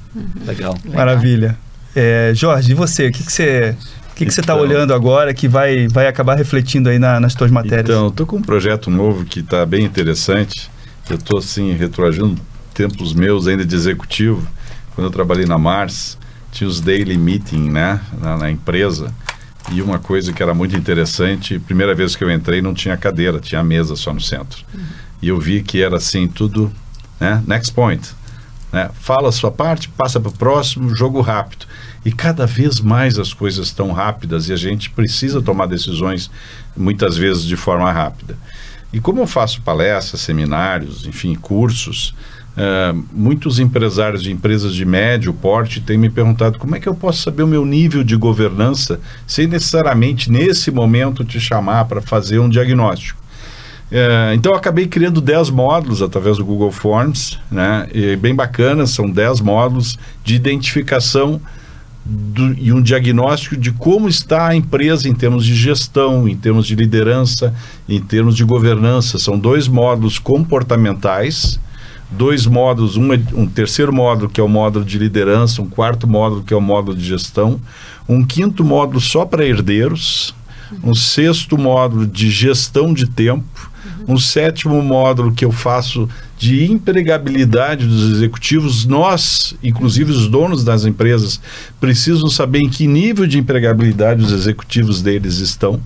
[0.47, 0.77] Legal.
[0.93, 1.57] Maravilha.
[1.95, 3.07] É, Jorge, e você?
[3.09, 3.75] O que, que você.
[4.13, 4.63] O que, que você está Então.
[4.67, 7.85] olhando agora que vai, vai acabar refletindo aí na- nas tuas matérias?
[7.89, 10.71] Então, estou com um projeto novo que está bem interessante.
[11.09, 12.37] Eu estou, assim, retroagindo
[12.77, 14.47] tempos meus ainda de executivo.
[14.95, 16.19] Quando eu trabalhei na Mars,
[16.53, 19.13] tinha os daily meeting, né, na, na empresa.
[19.73, 23.41] E uma coisa que era muito interessante, primeira vez que eu entrei não tinha cadeira,
[23.41, 24.65] tinha mesa só no centro.
[25.21, 26.71] E eu vi que era assim, tudo,
[27.19, 28.15] né, next point.
[28.73, 28.91] Né?
[29.01, 31.67] Fala a sua parte, passa para o próximo, jogo rápido.
[32.05, 36.31] E cada vez mais as coisas estão rápidas e a gente precisa tomar decisões
[36.77, 38.39] muitas vezes de forma rápida.
[38.93, 42.15] E como eu faço palestras, seminários, enfim, cursos,
[42.57, 46.95] É, muitos empresários de empresas de médio porte têm me perguntado como é que eu
[46.95, 52.39] posso saber o meu nível de governança sem necessariamente nesse momento te chamar para fazer
[52.39, 53.21] um diagnóstico.
[53.93, 57.87] É, então eu acabei criando 10 módulos através do Google Forms, né?
[57.93, 61.41] E bem bacana, são 10 módulos de identificação
[62.05, 66.67] do, e um diagnóstico de como está a empresa em termos de gestão, em termos
[66.67, 67.55] de liderança,
[67.89, 69.19] em termos de governança.
[69.19, 71.61] São dois módulos comportamentais,
[72.11, 76.43] dois módulos, um, um terceiro módulo que é o módulo de liderança, um quarto módulo
[76.43, 77.61] que é o módulo de gestão,
[78.09, 80.35] um quinto módulo só para herdeiros,
[80.83, 83.71] um sexto módulo de gestão de tempo
[84.09, 86.09] um sétimo módulo que eu faço
[86.39, 91.41] de empregabilidade dos executivos, nós, inclusive os donos das empresas,
[91.81, 95.81] precisam saber em que nível de empregabilidade os executivos deles estão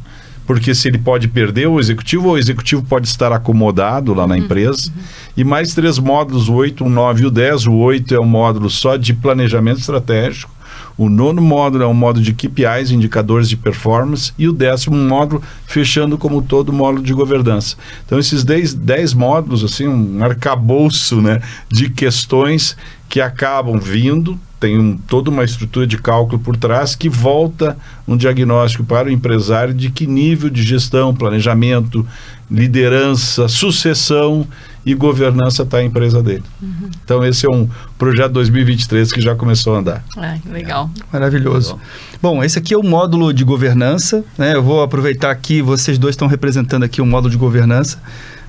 [0.50, 4.34] porque se ele pode perder o executivo, ou o executivo pode estar acomodado lá na
[4.34, 4.88] uhum, empresa.
[4.88, 5.02] Uhum.
[5.36, 7.68] E mais três módulos, o 8, o 9 e o 10.
[7.68, 10.52] O 8 é um módulo só de planejamento estratégico.
[10.98, 15.40] O nono módulo é um módulo de KPIs, indicadores de performance, e o décimo módulo
[15.68, 17.76] fechando como todo módulo de governança.
[18.04, 21.40] Então, esses dez, dez módulos, assim, um arcabouço né,
[21.70, 22.76] de questões
[23.08, 27.76] que acabam vindo, tem um, toda uma estrutura de cálculo por trás que volta
[28.06, 32.06] um diagnóstico para o empresário de que nível de gestão, planejamento,
[32.50, 34.46] liderança, sucessão
[34.84, 36.42] e governança está a empresa dele.
[36.60, 36.90] Uhum.
[37.02, 37.68] Então esse é um
[37.98, 40.04] projeto 2023 que já começou a andar.
[40.16, 40.90] Ah, legal.
[41.10, 41.78] Maravilhoso.
[42.20, 44.22] Bom, esse aqui é o módulo de governança.
[44.36, 44.54] Né?
[44.54, 47.98] Eu vou aproveitar aqui, vocês dois estão representando aqui o módulo de governança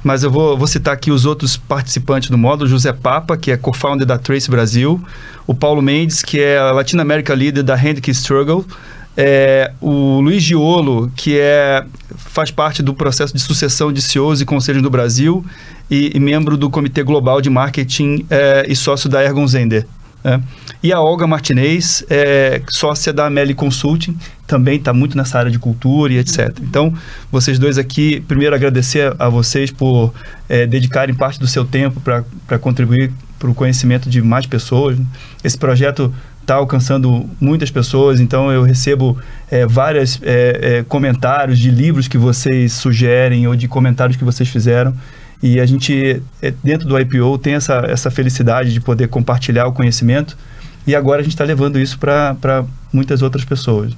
[0.03, 3.57] mas eu vou, vou, citar aqui os outros participantes do módulo: José Papa, que é
[3.57, 5.01] co-founder da Trace Brasil,
[5.45, 8.65] o Paulo Mendes, que é a Latin America Leader da Handke Struggle,
[9.15, 11.83] é, o Luiz Giolo, que é,
[12.15, 15.45] faz parte do processo de sucessão de CEOs e conselhos do Brasil
[15.89, 19.85] e, e membro do Comitê Global de Marketing é, e sócio da Ergon Zender.
[20.23, 20.39] É.
[20.83, 24.17] E a Olga Martinez, é, sócia da Meli Consulting,
[24.47, 26.57] também está muito nessa área de cultura e etc.
[26.59, 26.91] Então,
[27.31, 30.11] vocês dois aqui, primeiro agradecer a vocês por
[30.49, 34.97] é, dedicarem parte do seu tempo para contribuir para o conhecimento de mais pessoas.
[35.43, 39.17] Esse projeto está alcançando muitas pessoas, então eu recebo
[39.51, 44.49] é, vários é, é, comentários de livros que vocês sugerem ou de comentários que vocês
[44.49, 44.95] fizeram.
[45.43, 49.73] E a gente, é, dentro do IPO, tem essa, essa felicidade de poder compartilhar o
[49.73, 50.37] conhecimento.
[50.85, 53.93] E agora a gente está levando isso para muitas outras pessoas.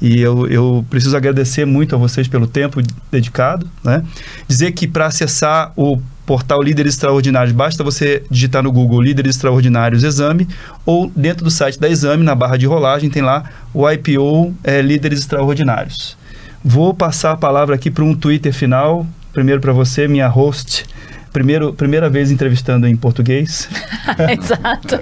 [0.00, 2.80] E eu, eu preciso agradecer muito a vocês pelo tempo
[3.10, 3.68] dedicado.
[3.84, 4.02] Né?
[4.48, 10.02] Dizer que para acessar o portal Líderes Extraordinários, basta você digitar no Google Líderes Extraordinários
[10.02, 10.48] Exame
[10.84, 14.82] ou dentro do site da Exame, na barra de rolagem, tem lá o IPO é,
[14.82, 16.16] Líderes Extraordinários.
[16.64, 19.06] Vou passar a palavra aqui para um Twitter final.
[19.32, 20.84] Primeiro para você, minha host,
[21.32, 23.68] Primeiro, primeira vez entrevistando em português.
[24.38, 25.00] Exato.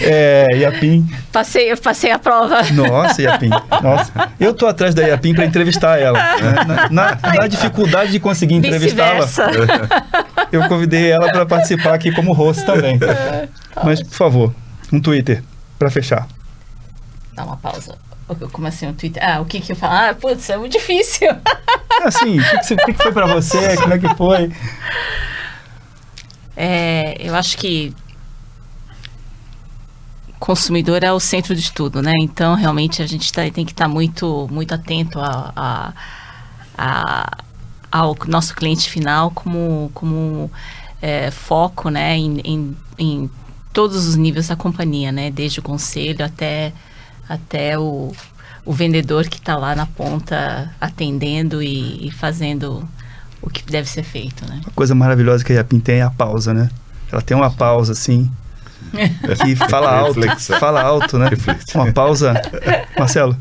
[0.00, 1.06] é, Yapim.
[1.30, 2.62] Passei, passei a prova.
[2.72, 3.50] Nossa, Yapim.
[3.82, 4.32] Nossa.
[4.40, 6.18] Eu tô atrás da Yapim para entrevistar ela.
[6.18, 6.54] Né?
[6.66, 9.28] Na, na, na, dificuldade de conseguir entrevistá-la,
[10.50, 12.98] eu convidei ela para participar aqui como host também.
[13.84, 14.54] Mas, por favor,
[14.90, 15.42] um Twitter
[15.78, 16.26] para fechar.
[17.34, 17.96] Dá uma pausa.
[18.52, 19.22] Como assim, um Twitter?
[19.22, 19.92] Ah, o que que eu falo?
[19.92, 21.28] Ah, putz, é muito difícil.
[22.04, 23.76] Assim, o que, que foi para você?
[23.76, 24.50] Como é que foi?
[26.56, 27.94] É, eu acho que
[30.42, 32.12] consumidor é o centro de tudo, né?
[32.20, 35.92] Então, realmente, a gente tá, tem que estar tá muito, muito atento a, a,
[36.76, 37.38] a,
[37.92, 40.50] ao nosso cliente final como, como
[41.00, 42.16] é, foco, né?
[42.16, 43.30] Em, em, em,
[43.72, 45.30] todos os níveis da companhia, né?
[45.30, 46.72] Desde o conselho até,
[47.28, 48.12] até o,
[48.64, 52.86] o vendedor que está lá na ponta atendendo e, e fazendo
[53.42, 54.60] o que deve ser feito, né?
[54.64, 56.70] Uma coisa maravilhosa que a Yapim tem é a pausa, né?
[57.10, 58.30] Ela tem uma pausa assim
[59.44, 60.20] que fala alto,
[60.58, 61.28] fala alto, né?
[61.74, 62.34] Uma pausa.
[62.98, 63.36] Marcelo.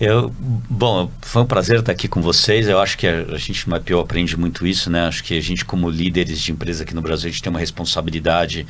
[0.00, 0.32] Eu,
[0.70, 2.68] bom, foi um prazer estar aqui com vocês.
[2.68, 5.08] Eu acho que a, a gente no IPO aprende muito isso, né?
[5.08, 7.58] Acho que a gente, como líderes de empresa aqui no Brasil, a gente tem uma
[7.58, 8.64] responsabilidade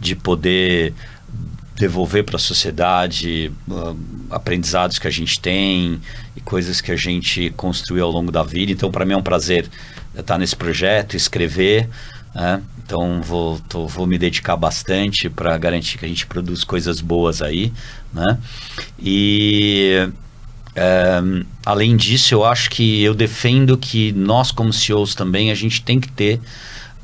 [0.00, 0.94] de poder
[1.76, 3.96] devolver para a sociedade uh,
[4.30, 6.00] aprendizados que a gente tem
[6.36, 8.72] e coisas que a gente construiu ao longo da vida.
[8.72, 9.68] Então, para mim é um prazer
[10.16, 11.88] estar nesse projeto, escrever.
[12.34, 12.62] Né?
[12.84, 17.42] Então, vou, tô, vou me dedicar bastante para garantir que a gente produz coisas boas
[17.42, 17.72] aí.
[18.12, 18.38] Né?
[18.98, 20.08] E.
[20.74, 21.20] É,
[21.66, 25.98] além disso, eu acho que eu defendo que nós, como CEOs, também a gente tem
[25.98, 26.40] que ter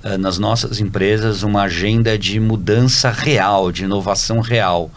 [0.04, 4.90] uh, nas nossas empresas uma agenda de mudança real, de inovação real.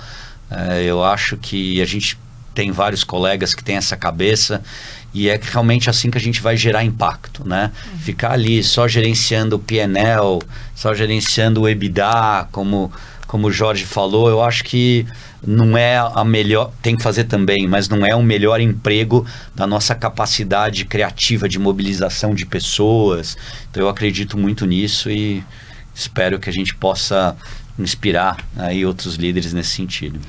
[0.52, 2.16] Uh, eu acho que a gente
[2.54, 4.62] tem vários colegas que têm essa cabeça
[5.14, 7.72] e é realmente assim que a gente vai gerar impacto, né?
[7.92, 8.00] Uhum.
[8.00, 10.40] Ficar ali só gerenciando o PNL,
[10.76, 12.92] só gerenciando o EBITDA, como,
[13.28, 15.06] como o Jorge falou, eu acho que
[15.46, 19.26] não é a melhor, tem que fazer também, mas não é o melhor emprego
[19.56, 23.38] da nossa capacidade criativa de mobilização de pessoas.
[23.72, 25.44] Então eu acredito muito nisso e
[25.96, 27.36] espero que a gente possa
[27.78, 30.20] inspirar aí outros líderes nesse sentido.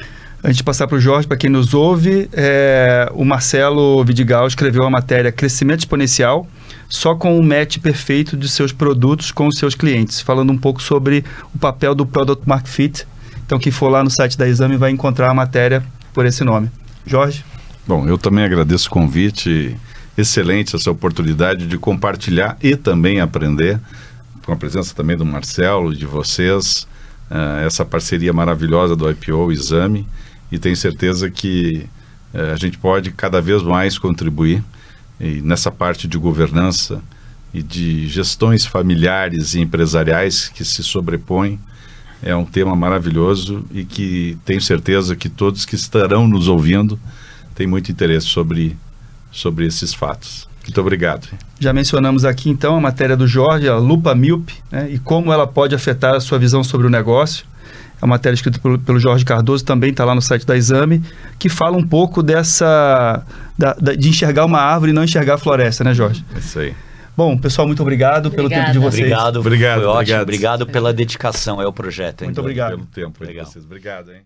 [0.43, 4.85] Antes de passar para o Jorge, para quem nos ouve, é, o Marcelo Vidigal escreveu
[4.85, 6.49] a matéria Crescimento Exponencial,
[6.89, 10.81] só com o match perfeito de seus produtos com os seus clientes, falando um pouco
[10.81, 11.23] sobre
[11.55, 13.07] o papel do Product Market Fit.
[13.45, 15.85] Então, quem for lá no site da Exame vai encontrar a matéria
[16.15, 16.71] por esse nome.
[17.05, 17.45] Jorge?
[17.87, 19.77] Bom, eu também agradeço o convite.
[20.17, 23.79] Excelente essa oportunidade de compartilhar e também aprender,
[24.45, 26.87] com a presença também do Marcelo, de vocês,
[27.31, 30.07] uh, essa parceria maravilhosa do IPO Exame
[30.51, 31.87] e tenho certeza que
[32.35, 34.63] uh, a gente pode cada vez mais contribuir
[35.43, 37.03] nessa parte de governança
[37.53, 41.61] e de gestões familiares e empresariais que se sobrepõem.
[42.23, 46.99] É um tema maravilhoso e que tenho certeza que todos que estarão nos ouvindo
[47.55, 48.77] têm muito interesse sobre,
[49.31, 50.49] sobre esses fatos.
[50.63, 51.29] Muito obrigado.
[51.59, 55.47] Já mencionamos aqui então a matéria do Jorge, a lupa míope, né, e como ela
[55.47, 57.47] pode afetar a sua visão sobre o negócio.
[58.01, 61.03] É uma matéria escrita pelo, pelo Jorge Cardoso, também está lá no site da Exame,
[61.39, 63.25] que fala um pouco dessa.
[63.59, 66.25] Da, da, de enxergar uma árvore e não enxergar a floresta, né, Jorge?
[66.35, 66.75] É isso aí.
[67.17, 68.49] Bom, pessoal, muito obrigado Obrigada.
[68.49, 69.05] pelo tempo de vocês.
[69.05, 69.99] Obrigado, obrigado, foi ótimo.
[70.23, 72.23] Obrigado, obrigado pela dedicação, é o projeto.
[72.23, 72.29] Hein?
[72.29, 72.71] Muito obrigado.
[72.71, 73.65] Pelo tempo de vocês.
[73.65, 74.23] Obrigado, hein?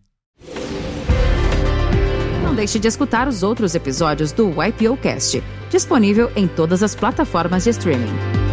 [2.45, 7.65] Não deixe de escutar os outros episódios do YPO Cast, disponível em todas as plataformas
[7.65, 8.44] de streaming.